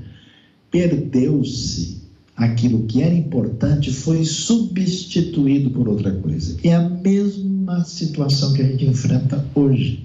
[0.70, 1.98] perdeu-se
[2.36, 6.56] aquilo que era importante, foi substituído por outra coisa.
[6.64, 10.04] É a mesma situação que a gente enfrenta hoje.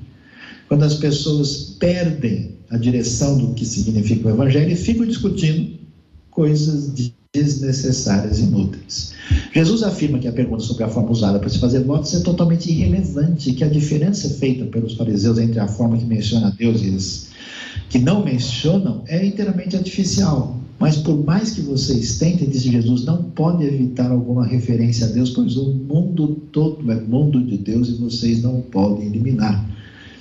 [0.68, 5.75] Quando as pessoas perdem a direção do que significa o Evangelho e ficam discutindo
[6.36, 6.92] coisas
[7.34, 9.14] desnecessárias e inúteis.
[9.54, 12.70] Jesus afirma que a pergunta sobre a forma usada para se fazer votos é totalmente
[12.70, 17.36] irrelevante, que a diferença feita pelos fariseus entre a forma que menciona Deus e as
[17.90, 20.60] que não mencionam é inteiramente artificial.
[20.78, 25.30] Mas por mais que vocês tentem, disse Jesus, não pode evitar alguma referência a Deus,
[25.30, 29.66] pois o mundo todo é mundo de Deus e vocês não podem eliminar.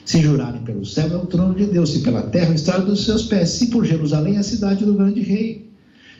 [0.04, 3.04] Se jurarem pelo céu, é o trono de Deus, se pela terra, o estado dos
[3.04, 5.73] seus pés, se por Jerusalém, é a cidade do grande rei.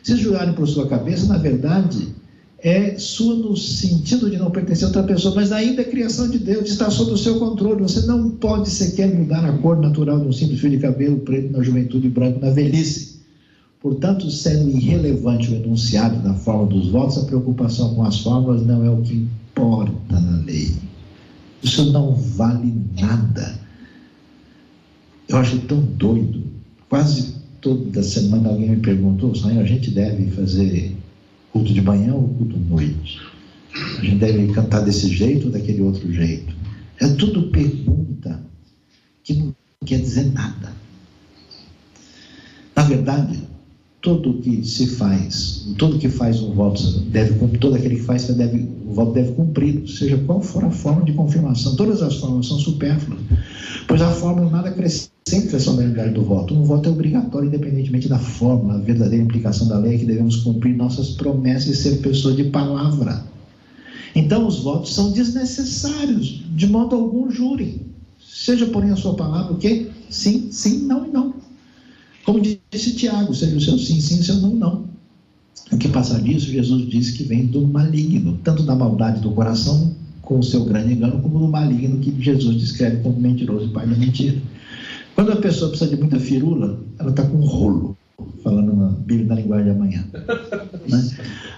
[0.05, 2.09] Se jurarem por sua cabeça, na verdade,
[2.59, 6.39] é sua no sentido de não pertencer a outra pessoa, mas ainda é criação de
[6.39, 7.83] Deus, está sob o seu controle.
[7.83, 11.51] Você não pode sequer mudar a cor natural de um simples fio de cabelo preto
[11.53, 13.15] na juventude e branco na velhice.
[13.81, 18.85] Portanto, sendo irrelevante o enunciado da forma dos votos, a preocupação com as fórmulas não
[18.85, 20.71] é o que importa na lei.
[21.63, 23.59] Isso não vale nada.
[25.29, 26.43] Eu acho tão doido.
[26.91, 27.34] Quase
[27.65, 30.95] toda semana alguém me perguntou, Senhor, a gente deve fazer
[31.51, 33.21] culto de manhã ou culto de noite?
[33.99, 36.55] A gente deve cantar desse jeito ou daquele outro jeito?
[37.01, 38.39] É tudo pergunta
[39.25, 39.55] que não
[39.87, 40.75] quer dizer nada.
[42.77, 43.44] Na verdade,
[44.05, 48.69] tudo que se faz, todo que faz um voto deve todo aquele que faz deve,
[48.87, 51.75] o voto deve cumprir, seja qual for a forma de confirmação.
[51.75, 53.19] Todas as formas são supérfluas,
[53.89, 56.55] pois a fórmula nada acrescenta a solenidade do voto.
[56.55, 60.37] Um voto é obrigatório, independentemente da forma, a verdadeira implicação da lei é que devemos
[60.37, 63.25] cumprir nossas promessas e ser pessoa de palavra.
[64.15, 67.81] Então, os votos são desnecessários, de modo algum jurem.
[68.23, 69.89] Seja, porém, a sua palavra o quê?
[70.11, 71.44] Sim, sim, não e não.
[72.25, 74.85] Como disse Tiago, seja o seu sim, sim, seu não, não.
[75.73, 79.95] O que passa disso, Jesus disse que vem do maligno, tanto da maldade do coração,
[80.23, 83.87] com o seu grande engano, como do maligno que Jesus descreve como mentiroso e pai
[83.87, 84.39] da mentira.
[85.15, 87.97] Quando a pessoa precisa de muita firula, ela está com um rolo,
[88.43, 90.05] falando na Bíblia na linguagem de amanhã.
[90.87, 91.03] Né?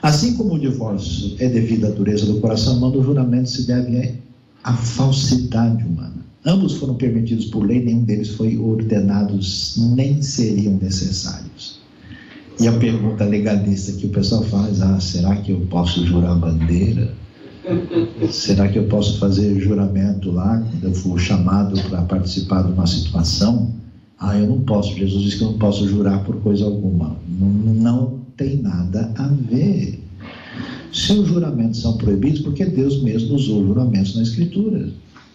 [0.02, 4.20] Assim como o divórcio é devido à dureza do coração o juramento se deve
[4.62, 6.15] à falsidade humana.
[6.46, 9.38] Ambos foram permitidos por lei, nenhum deles foi ordenado,
[9.96, 11.80] nem seriam necessários.
[12.60, 17.12] E a pergunta legalista que o pessoal faz: ah, será que eu posso jurar bandeira?
[18.30, 22.86] Será que eu posso fazer juramento lá, quando eu for chamado para participar de uma
[22.86, 23.74] situação?
[24.18, 24.94] Ah, eu não posso.
[24.94, 27.16] Jesus disse que eu não posso jurar por coisa alguma.
[27.28, 30.00] Não, não tem nada a ver.
[30.92, 34.88] Se os juramentos são proibidos, porque Deus mesmo usou juramentos na Escritura.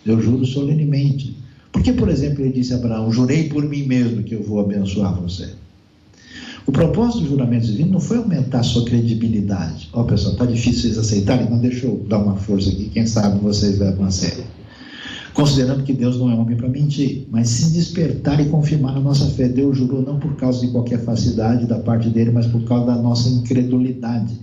[0.05, 1.35] Eu juro solenemente.
[1.71, 5.19] Porque, por exemplo, ele disse a Abraão: Jurei por mim mesmo que eu vou abençoar
[5.19, 5.49] você.
[6.65, 9.89] O propósito do juramento divino não foi aumentar a sua credibilidade.
[9.93, 13.05] Ó, oh, pessoal, está difícil vocês aceitarem, então deixa eu dar uma força aqui, quem
[13.07, 14.43] sabe vocês levam a sério.
[15.33, 19.25] Considerando que Deus não é homem para mentir, mas sim despertar e confirmar a nossa
[19.31, 19.47] fé.
[19.47, 22.95] Deus jurou não por causa de qualquer facilidade da parte dele, mas por causa da
[22.95, 24.37] nossa incredulidade.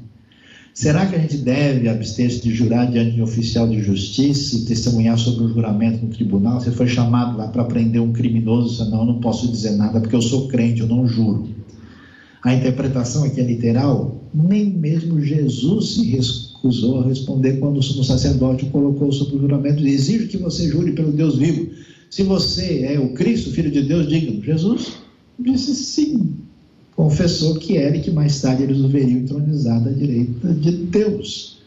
[0.79, 4.65] Será que a gente deve abster-se de jurar diante de um oficial de justiça e
[4.65, 6.61] testemunhar sobre o juramento no tribunal?
[6.61, 10.01] Você foi chamado lá para prender um criminoso, você não, eu não posso dizer nada
[10.01, 11.49] porque eu sou crente, eu não juro.
[12.45, 18.05] A interpretação aqui é literal, nem mesmo Jesus se recusou a responder quando o sumo
[18.05, 21.71] sacerdote colocou sobre o juramento e exige que você jure pelo Deus vivo.
[22.09, 24.93] Se você é o Cristo, filho de Deus, diga Jesus
[25.41, 26.37] disse sim
[26.99, 31.59] confessou que era e que mais tarde eles o veriam entronizado à direita de Deus.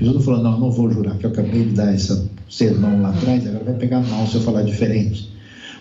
[0.00, 3.46] Jesus falou, não, não vou jurar, que eu acabei de dar esse sermão lá atrás,
[3.46, 5.28] agora vai pegar mal se eu falar diferente.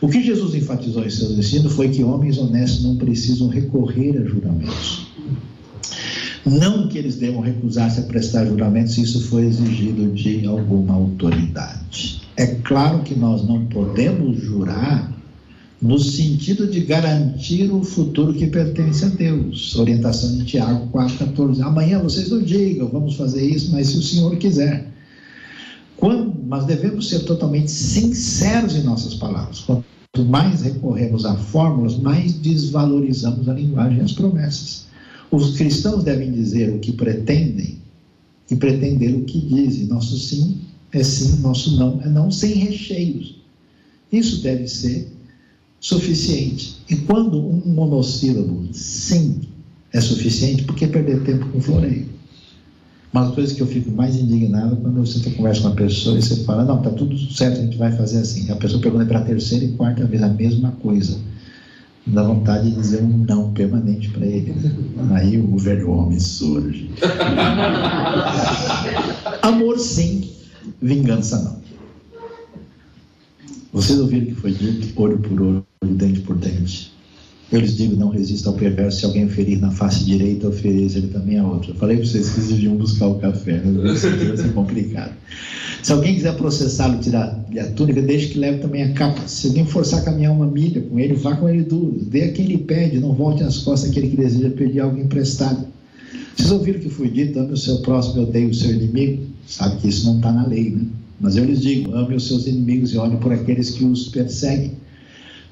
[0.01, 4.25] O que Jesus enfatizou em seus ensinos foi que homens honestos não precisam recorrer a
[4.25, 5.07] juramentos.
[6.45, 12.21] Não que eles devam recusar-se a prestar juramentos se isso for exigido de alguma autoridade.
[12.35, 15.20] É claro que nós não podemos jurar
[15.81, 19.75] no sentido de garantir o futuro que pertence a Deus.
[19.75, 21.61] Orientação de Tiago 4,14.
[21.61, 24.87] Amanhã vocês não digam, vamos fazer isso, mas se o Senhor quiser.
[25.97, 29.61] Quando, mas devemos ser totalmente sinceros em nossas palavras.
[29.61, 29.85] Quanto
[30.29, 34.85] mais recorremos a fórmulas, mais desvalorizamos a linguagem e as promessas.
[35.31, 37.79] Os cristãos devem dizer o que pretendem
[38.49, 39.85] e pretender o que dizem.
[39.85, 40.59] Nosso sim
[40.91, 43.39] é sim, nosso não é não, sem recheios.
[44.11, 45.07] Isso deve ser
[45.81, 46.77] suficiente.
[46.87, 49.41] E quando um monossílabo sim
[49.91, 52.07] é suficiente, por que perder tempo com floreio?
[53.11, 56.17] Uma das coisas que eu fico mais indignado quando você está conversa com uma pessoa
[56.17, 58.49] e você fala, não, está tudo certo, a gente vai fazer assim.
[58.49, 61.17] A pessoa pergunta para a terceira e quarta vez a mesma coisa.
[62.07, 64.55] Dá vontade de dizer um não permanente para ele.
[65.11, 66.89] Aí o velho homem surge.
[69.41, 70.29] Amor sim,
[70.81, 71.61] vingança não.
[73.73, 76.91] Vocês ouviram que foi dito olho por olho, dente por dente.
[77.51, 78.99] Eu lhes digo, não resista ao perverso.
[78.99, 81.73] Se alguém ferir na face direita, ofereça ele também a outra.
[81.75, 83.93] Falei para vocês que vocês deviam buscar o café, né?
[83.93, 85.13] Isso vai ser complicado.
[85.83, 89.27] Se alguém quiser processá-lo, tirar a túnica, deixe que leve também a capa.
[89.27, 91.97] Se alguém forçar a caminhar uma milha com ele, vá com ele duro.
[92.03, 95.65] Dê a quem lhe pede, não volte as costas àquele que deseja pedir algo emprestado.
[96.37, 99.23] Vocês ouviram que foi dito, ame o seu próximo, odeie o seu inimigo?
[99.45, 100.85] Sabe que isso não está na lei, né?
[101.21, 104.73] Mas eu lhes digo: ame os seus inimigos e olhe por aqueles que os perseguem.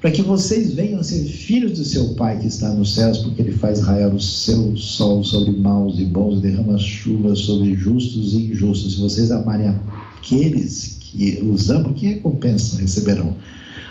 [0.00, 3.42] para que vocês venham a ser filhos do seu Pai que está nos céus, porque
[3.42, 8.32] ele faz raiar o seu sol sobre maus e bons e derrama chuva sobre justos
[8.32, 8.94] e injustos.
[8.94, 13.36] Se vocês amarem aqueles que os amam, que recompensa receberão?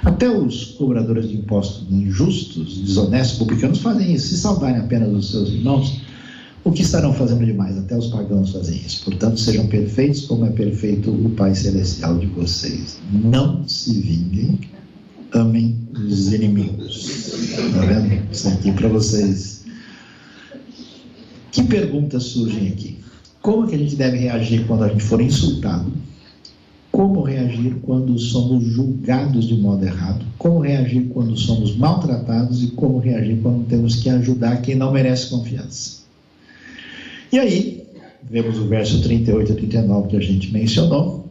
[0.04, 4.30] Até os cobradores de impostos injustos, desonestos, publicanos fazem isso.
[4.30, 6.02] Se saudarem apenas os seus irmãos,
[6.70, 7.78] o que estarão fazendo demais?
[7.78, 9.04] Até os pagãos fazem isso.
[9.04, 13.00] Portanto, sejam perfeitos como é perfeito o Pai Celestial de vocês.
[13.12, 14.60] Não se vinguem
[15.34, 17.28] amem os inimigos.
[17.44, 18.32] Está vendo?
[18.32, 19.66] Isso aqui para vocês.
[21.52, 22.98] Que perguntas surgem aqui?
[23.42, 25.92] Como que a gente deve reagir quando a gente for insultado?
[26.92, 30.24] Como reagir quando somos julgados de modo errado?
[30.38, 32.64] Como reagir quando somos maltratados?
[32.64, 35.99] E como reagir quando temos que ajudar quem não merece confiança?
[37.32, 37.88] E aí,
[38.30, 41.28] vemos o verso 38 a 39 que a gente mencionou.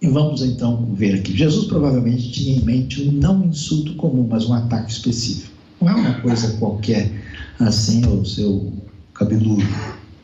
[0.00, 1.36] E vamos então ver aqui.
[1.36, 5.52] Jesus provavelmente tinha em mente um não insulto comum, mas um ataque específico.
[5.80, 7.10] Não é uma coisa qualquer
[7.58, 8.72] assim, o seu
[9.14, 9.64] cabeludo,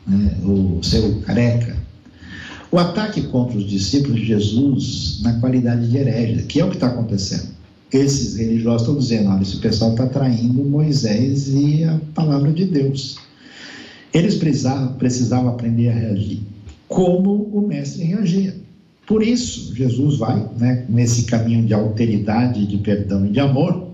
[0.07, 1.77] né, o seu careca.
[2.71, 6.75] O ataque contra os discípulos de Jesus na qualidade de herege, que é o que
[6.75, 7.49] está acontecendo.
[7.91, 13.17] Esses religiosos estão dizendo: olha, esse pessoal está traindo Moisés e a palavra de Deus.
[14.13, 16.41] Eles precisavam, precisavam aprender a reagir
[16.87, 18.53] como o mestre reagia.
[19.07, 23.87] Por isso, Jesus vai né, nesse caminho de alteridade, de perdão e de amor,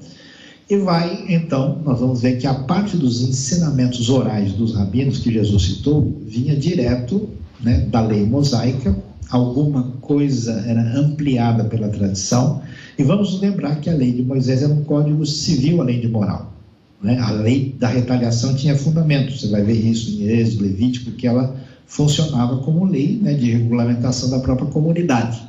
[0.70, 5.32] e vai, então, nós vamos ver que a parte dos ensinamentos orais dos rabinos que
[5.32, 7.30] Jesus citou vinha direto
[7.61, 8.97] né, da lei mosaica,
[9.30, 12.61] alguma coisa era ampliada pela tradição,
[12.97, 16.57] e vamos lembrar que a lei de Moisés era um código civil, além de moral.
[17.02, 17.18] Né?
[17.20, 21.56] A lei da retaliação tinha fundamento, você vai ver isso em Êxodo, Levítico, que ela
[21.86, 25.41] funcionava como lei né, de regulamentação da própria comunidade.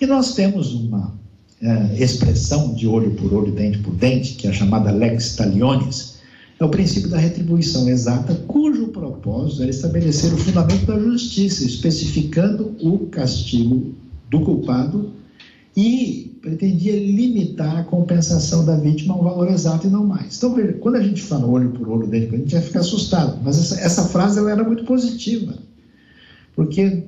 [0.00, 1.14] E nós temos uma
[1.60, 6.16] é, expressão de olho por olho, dente por dente, que é a chamada lex talionis,
[6.58, 12.74] é o princípio da retribuição exata, cujo propósito era estabelecer o fundamento da justiça, especificando
[12.80, 13.94] o castigo
[14.30, 15.10] do culpado
[15.76, 20.36] e pretendia limitar a compensação da vítima a um valor exato e não mais.
[20.38, 23.58] Então, quando a gente fala olho por olho, dente, a gente vai ficar assustado, mas
[23.58, 25.54] essa, essa frase ela era muito positiva.
[26.54, 27.04] Porque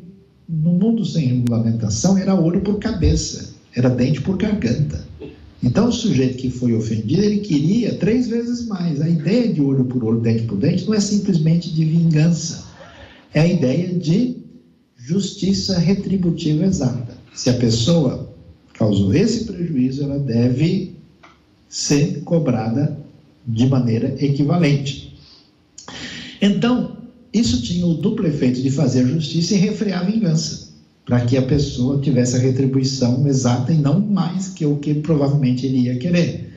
[0.47, 5.03] no mundo sem regulamentação era olho por cabeça, era dente por garganta.
[5.63, 9.01] Então o sujeito que foi ofendido, ele queria três vezes mais.
[9.01, 12.67] A ideia de olho por olho, dente por dente, não é simplesmente de vingança.
[13.33, 14.37] É a ideia de
[14.97, 17.17] justiça retributiva exata.
[17.35, 18.28] Se a pessoa
[18.79, 20.93] causou esse prejuízo, ela deve
[21.69, 22.97] ser cobrada
[23.47, 25.19] de maneira equivalente.
[26.41, 26.97] Então,
[27.35, 30.69] isso tinha o duplo efeito de fazer justiça e refrear a vingança,
[31.05, 35.67] para que a pessoa tivesse a retribuição exata e não mais que o que provavelmente
[35.67, 36.49] ele ia querer.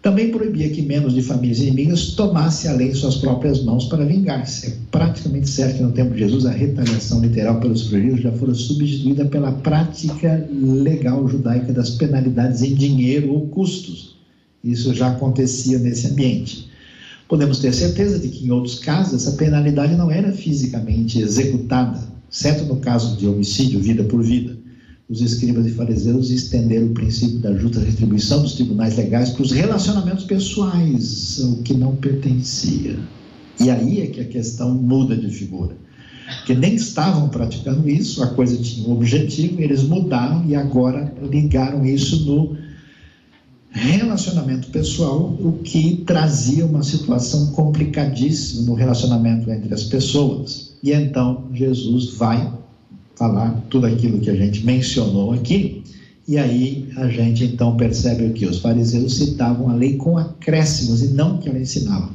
[0.00, 4.04] Também proibia que membros de famílias inimigas tomassem a lei em suas próprias mãos para
[4.04, 4.68] vingar-se.
[4.68, 8.54] É praticamente certo que no tempo de Jesus a retaliação literal pelos prejuízos já fora
[8.54, 14.16] substituída pela prática legal judaica das penalidades em dinheiro ou custos.
[14.62, 16.68] Isso já acontecia nesse ambiente
[17.28, 22.64] podemos ter certeza de que em outros casos essa penalidade não era fisicamente executada, exceto
[22.64, 24.56] no caso de homicídio, vida por vida.
[25.08, 29.52] Os escribas e fariseus estenderam o princípio da justa retribuição dos tribunais legais para os
[29.52, 32.98] relacionamentos pessoais, o que não pertencia.
[33.58, 35.74] E aí é que a questão muda de figura.
[36.36, 41.86] Porque nem estavam praticando isso, a coisa tinha um objetivo, eles mudaram e agora ligaram
[41.86, 42.58] isso no
[43.70, 50.76] relacionamento pessoal, o que trazia uma situação complicadíssima no relacionamento entre as pessoas.
[50.82, 52.58] E então Jesus vai
[53.18, 55.82] falar tudo aquilo que a gente mencionou aqui.
[56.26, 61.08] E aí a gente então percebe que os fariseus citavam a lei com acréscimos e
[61.08, 62.10] não que ela ensinava.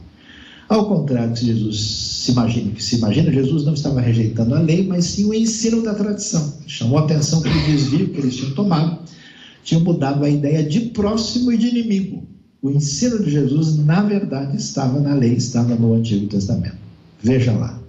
[0.69, 1.79] Ao contrário que Jesus
[2.23, 5.83] se imagina, que se imagina, Jesus não estava rejeitando a lei, mas sim o ensino
[5.83, 6.53] da tradição.
[6.65, 9.03] Chamou a atenção para o desvio que eles tinham tomado
[9.63, 12.23] tinham mudado a ideia de próximo e de inimigo.
[12.61, 16.77] O ensino de Jesus, na verdade, estava na lei, estava no Antigo Testamento.
[17.21, 17.82] Veja lá.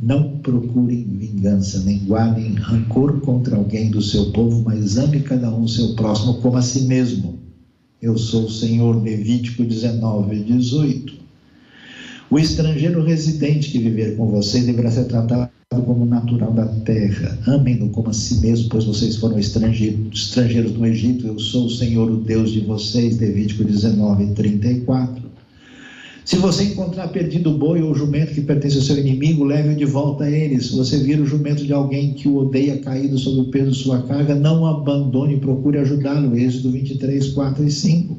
[0.00, 5.66] Não procurem vingança, nem guardem rancor contra alguém do seu povo, mas ame cada um
[5.66, 7.38] seu próximo como a si mesmo.
[8.02, 11.14] Eu sou o Senhor, Levítico 19, 18.
[12.30, 15.50] O estrangeiro residente que viver com vocês deverá ser tratado
[15.86, 17.38] como natural da terra.
[17.46, 21.26] Amem-no como a si mesmo, pois vocês foram estrangeiros, estrangeiros no Egito.
[21.26, 23.18] Eu sou o Senhor, o Deus de vocês.
[23.18, 25.23] Levítico 19, 34.
[26.24, 29.76] Se você encontrar perdido o boi ou o jumento que pertence ao seu inimigo, leve-o
[29.76, 30.58] de volta a ele.
[30.58, 33.76] Se você vir o jumento de alguém que o odeia caído sob o peso de
[33.76, 36.34] sua carga, não abandone, procure ajudá-lo.
[36.34, 38.16] Êxodo 23, 4 e 5.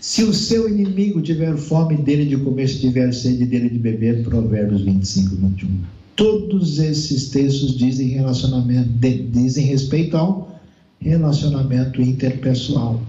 [0.00, 4.22] Se o seu inimigo tiver fome, dele de comer, se tiver sede, dele de beber.
[4.22, 5.68] Provérbios 25, 21.
[6.14, 8.88] Todos esses textos dizem relacionamento,
[9.32, 10.60] dizem respeito ao
[11.00, 13.02] relacionamento interpessoal.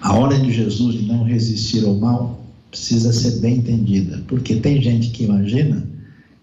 [0.00, 2.41] A ordem de Jesus de não resistir ao mal
[2.72, 5.86] precisa ser bem entendida, porque tem gente que imagina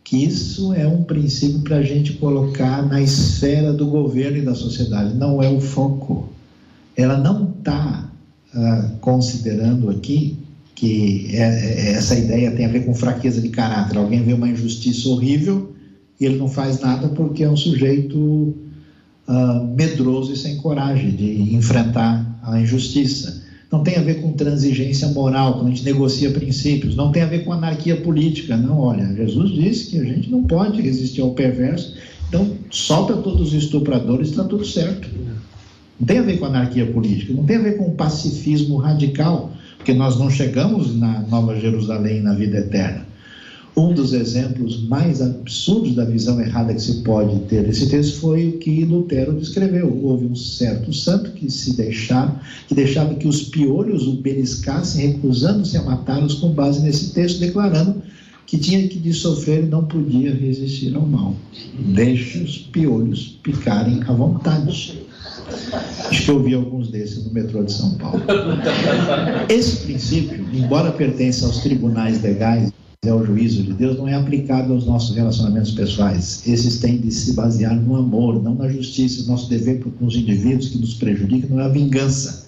[0.04, 4.54] que isso é um princípio para a gente colocar na esfera do governo e da
[4.54, 5.16] sociedade.
[5.16, 6.30] Não é o foco.
[6.96, 8.12] Ela não está
[8.54, 10.38] uh, considerando aqui
[10.76, 13.98] que é, é, essa ideia tem a ver com fraqueza de caráter.
[13.98, 15.74] Alguém vê uma injustiça horrível
[16.20, 21.56] e ele não faz nada porque é um sujeito uh, medroso e sem coragem de
[21.56, 23.49] enfrentar a injustiça.
[23.72, 26.96] Não tem a ver com transigência moral, quando a gente negocia princípios.
[26.96, 28.58] Não tem a ver com anarquia política.
[28.58, 31.96] Não, olha, Jesus disse que a gente não pode resistir ao perverso.
[32.28, 35.08] Então, solta todos os estupradores, está tudo certo.
[36.00, 39.94] Não tem a ver com anarquia política, não tem a ver com pacifismo radical porque
[39.94, 43.08] nós não chegamos na Nova Jerusalém na vida eterna.
[43.76, 48.50] Um dos exemplos mais absurdos da visão errada que se pode ter desse texto foi
[48.50, 50.00] o que Lutero descreveu.
[50.04, 55.78] Houve um certo santo que se deixava, que deixava que os piolhos o beliscassem, recusando-se
[55.78, 58.02] a matá-los com base nesse texto, declarando
[58.50, 61.36] que tinha que de sofrer e não podia resistir ao mal.
[61.94, 64.98] Deixe os piolhos picarem à vontade.
[66.10, 68.20] Acho que eu vi alguns desses no metrô de São Paulo.
[69.48, 72.74] Esse princípio, embora pertença aos tribunais legais
[73.06, 76.46] e ao juízo de Deus, não é aplicado aos nossos relacionamentos pessoais.
[76.46, 79.26] Esses têm de se basear no amor, não na justiça.
[79.26, 82.46] Nosso dever com os indivíduos que nos prejudicam não é a vingança,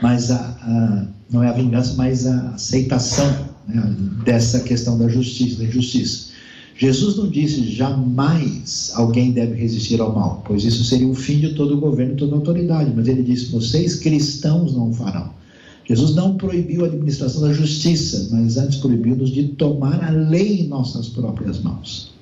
[0.00, 5.58] mas a, a não é a vingança, mas a aceitação né, dessa questão da justiça,
[5.58, 6.32] da injustiça.
[6.74, 11.54] Jesus não disse jamais alguém deve resistir ao mal, pois isso seria o fim de
[11.54, 15.41] todo o governo toda autoridade, mas ele disse: vocês cristãos não farão.
[15.84, 20.68] Jesus não proibiu a administração da justiça, mas antes proibiu-nos de tomar a lei em
[20.68, 22.12] nossas próprias mãos.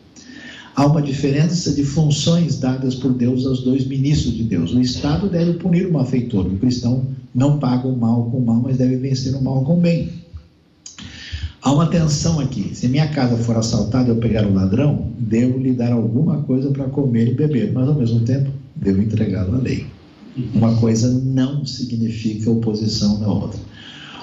[0.75, 4.73] Há uma diferença de funções dadas por Deus aos dois ministros de Deus.
[4.73, 7.05] O Estado deve punir o malfeitor, o cristão
[7.35, 10.09] não paga o mal com o mal, mas deve vencer o mal com o bem.
[11.63, 12.75] Há uma tensão aqui.
[12.75, 16.71] Se minha casa for assaltada e eu pegar o ladrão, devo lhe dar alguma coisa
[16.71, 19.87] para comer e beber, mas ao mesmo tempo devo entregá-lo à lei.
[20.55, 23.61] Uma coisa não significa oposição na outra.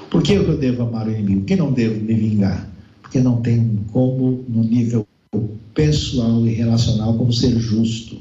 [0.09, 1.41] Por que eu devo amar o inimigo?
[1.41, 2.69] Por que não devo me vingar?
[3.01, 5.05] Porque não tenho como, no nível
[5.73, 8.17] pessoal e relacional, como ser justo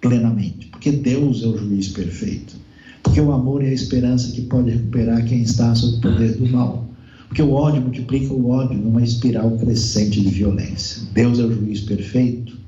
[0.00, 0.66] plenamente.
[0.66, 2.54] Porque Deus é o juiz perfeito.
[3.02, 6.48] Porque o amor é a esperança que pode recuperar quem está sob o poder do
[6.48, 6.88] mal.
[7.28, 11.02] Porque o ódio multiplica o ódio numa espiral crescente de violência.
[11.14, 12.58] Deus é o juiz perfeito,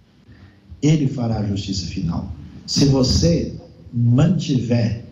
[0.81, 2.33] ele fará a justiça final.
[2.67, 3.53] Se você
[3.95, 5.05] mantiver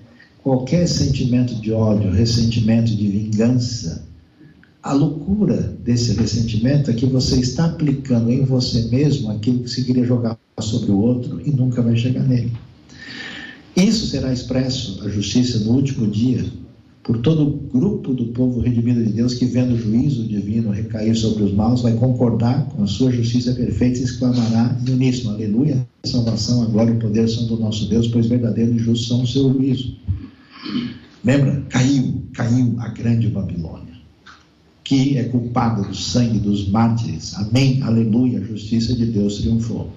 [0.43, 4.05] qualquer sentimento de ódio, ressentimento, de vingança,
[4.83, 9.85] a loucura desse ressentimento é que você está aplicando em você mesmo aquilo que se
[9.85, 12.53] queria jogar sobre o outro e nunca vai chegar nele.
[13.76, 16.45] Isso será expresso, a justiça, no último dia,
[17.03, 21.16] por todo o grupo do povo redimido de Deus que, vendo o juízo divino recair
[21.16, 25.84] sobre os maus, vai concordar com a sua justiça perfeita e exclamará no uníssono: Aleluia,
[26.05, 29.09] a salvação, a glória e o poder são do nosso Deus, pois verdadeiro e justo
[29.09, 29.96] são o seu juízo.
[31.24, 31.64] Lembra?
[31.68, 33.94] Caiu, caiu a grande Babilônia,
[34.84, 37.34] que é culpada do sangue dos mártires.
[37.34, 39.90] Amém, aleluia, a justiça de Deus triunfou.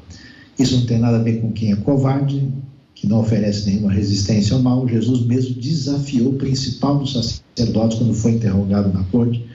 [0.57, 2.47] Isso não tem nada a ver com quem é covarde,
[2.95, 8.13] que não oferece nenhuma resistência ao mal, Jesus mesmo desafiou o principal dos sacerdotes quando
[8.13, 9.45] foi interrogado na corte.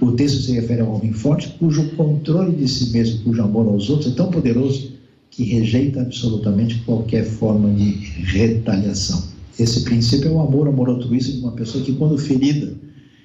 [0.00, 3.66] O texto se refere a um homem forte cujo controle de si mesmo, cujo amor
[3.68, 4.92] aos outros é tão poderoso
[5.30, 7.90] que rejeita absolutamente qualquer forma de
[8.24, 9.22] retaliação.
[9.58, 12.72] Esse princípio é o amor, amor altruísta de uma pessoa que, quando ferida,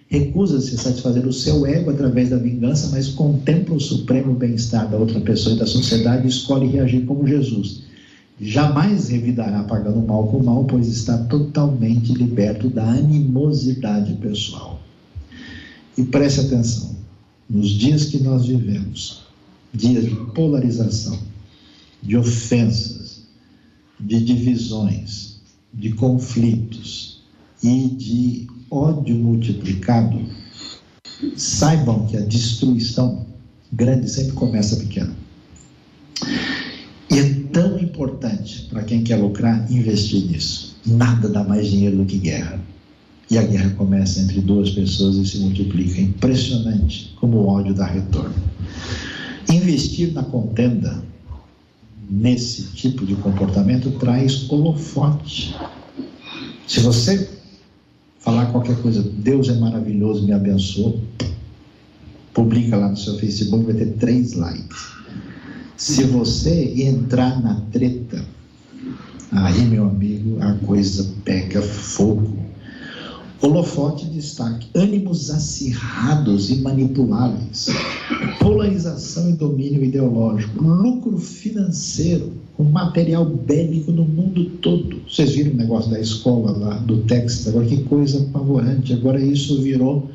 [0.08, 4.98] recusa-se a satisfazer o seu ego através da vingança, mas contempla o supremo bem-estar da
[4.98, 7.91] outra pessoa e da sociedade e escolhe reagir como Jesus
[8.42, 14.82] jamais revidará pagando mal com mal, pois está totalmente liberto da animosidade pessoal.
[15.96, 16.96] E preste atenção,
[17.48, 19.22] nos dias que nós vivemos,
[19.72, 21.20] dias de polarização,
[22.02, 23.22] de ofensas,
[24.00, 25.40] de divisões,
[25.72, 27.22] de conflitos
[27.64, 30.20] e de ódio multiplicado,
[31.36, 33.24] saibam que a destruição
[33.72, 35.16] grande sempre começa pequena.
[37.12, 40.78] E é tão importante para quem quer lucrar investir nisso.
[40.86, 42.58] Nada dá mais dinheiro do que guerra.
[43.30, 46.00] E a guerra começa entre duas pessoas e se multiplica.
[46.00, 48.34] É impressionante como o ódio dá retorno.
[49.50, 51.04] Investir na contenda,
[52.10, 55.54] nesse tipo de comportamento, traz holofote.
[56.66, 57.30] Se você
[58.20, 60.96] falar qualquer coisa, Deus é maravilhoso, me abençoa,
[62.34, 65.01] publica lá no seu Facebook, vai ter três likes.
[65.82, 68.24] Se você entrar na treta,
[69.32, 72.38] aí, meu amigo, a coisa pega fogo.
[73.42, 77.66] Holofote de destaque, ânimos acirrados e manipuláveis,
[78.40, 85.02] polarização e domínio ideológico, lucro financeiro com material bélico no mundo todo.
[85.10, 88.94] Vocês viram o negócio da escola lá, do texto, agora que coisa apavorante.
[88.94, 90.12] Agora isso virou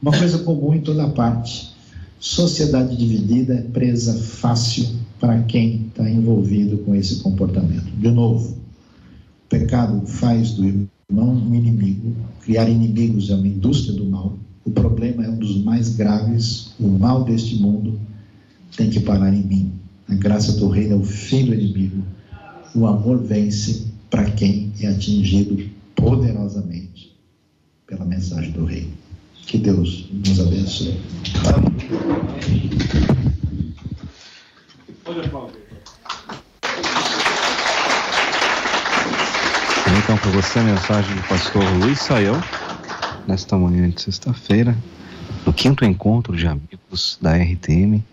[0.00, 1.75] uma coisa comum em toda parte.
[2.18, 4.86] Sociedade dividida é presa fácil
[5.20, 7.90] para quem está envolvido com esse comportamento.
[7.98, 12.16] De novo, o pecado faz do irmão um inimigo.
[12.40, 14.38] Criar inimigos é uma indústria do mal.
[14.64, 16.72] O problema é um dos mais graves.
[16.80, 18.00] O mal deste mundo
[18.76, 19.72] tem que parar em mim.
[20.08, 22.02] A graça do reino é o fim do inimigo.
[22.74, 25.58] O amor vence para quem é atingido
[25.94, 27.14] poderosamente
[27.86, 29.05] pela mensagem do reino.
[29.46, 31.00] Que Deus nos abençoe.
[39.98, 42.40] Então, para você, a mensagem do pastor Luiz Saião,
[43.26, 44.76] nesta manhã de sexta-feira,
[45.44, 48.04] no quinto encontro de amigos da RTM,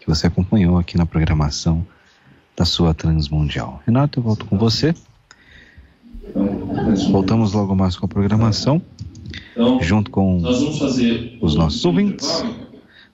[0.00, 1.84] que você acompanhou aqui na programação
[2.56, 3.82] da sua Transmundial.
[3.84, 4.94] Renato, eu volto com você.
[7.10, 8.80] Voltamos logo mais com a programação.
[9.52, 10.38] Então, junto com
[11.40, 12.44] os nossos ouvintes.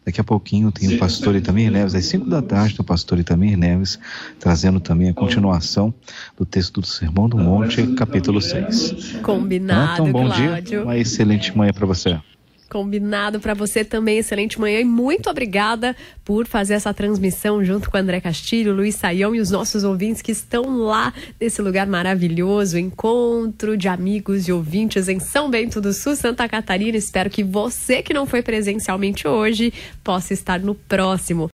[0.04, 3.18] Daqui a pouquinho tem o pastor Itamir Neves, às 5 da tarde, tem o pastor
[3.18, 3.98] Itamir Neves,
[4.38, 5.94] trazendo também a continuação
[6.36, 9.20] do texto do Sermão do Monte, capítulo 6.
[9.22, 10.62] Combinado, então, bom Cláudio.
[10.62, 12.20] dia, uma excelente manhã para você.
[12.68, 17.96] Combinado para você também, excelente manhã e muito obrigada por fazer essa transmissão junto com
[17.96, 23.76] André Castilho, Luiz Saião e os nossos ouvintes que estão lá nesse lugar maravilhoso, encontro
[23.76, 26.96] de amigos e ouvintes em São Bento do Sul, Santa Catarina.
[26.96, 29.72] Espero que você que não foi presencialmente hoje
[30.02, 31.50] possa estar no próximo.